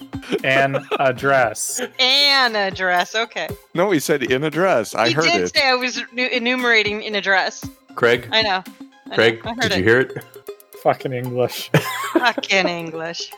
[0.44, 1.78] and address.
[1.78, 1.90] dress.
[1.98, 3.14] and a.
[3.14, 3.48] Okay.
[3.74, 4.94] no, he said in a dress.
[4.94, 5.54] I he heard did it.
[5.54, 7.64] say I was enumerating in a dress.
[7.94, 8.28] Craig?
[8.32, 8.62] I know.
[9.06, 9.14] I know.
[9.14, 9.78] Craig, I did it.
[9.78, 10.24] you hear it?
[10.86, 11.68] Fucking English.
[12.12, 13.32] Fucking English.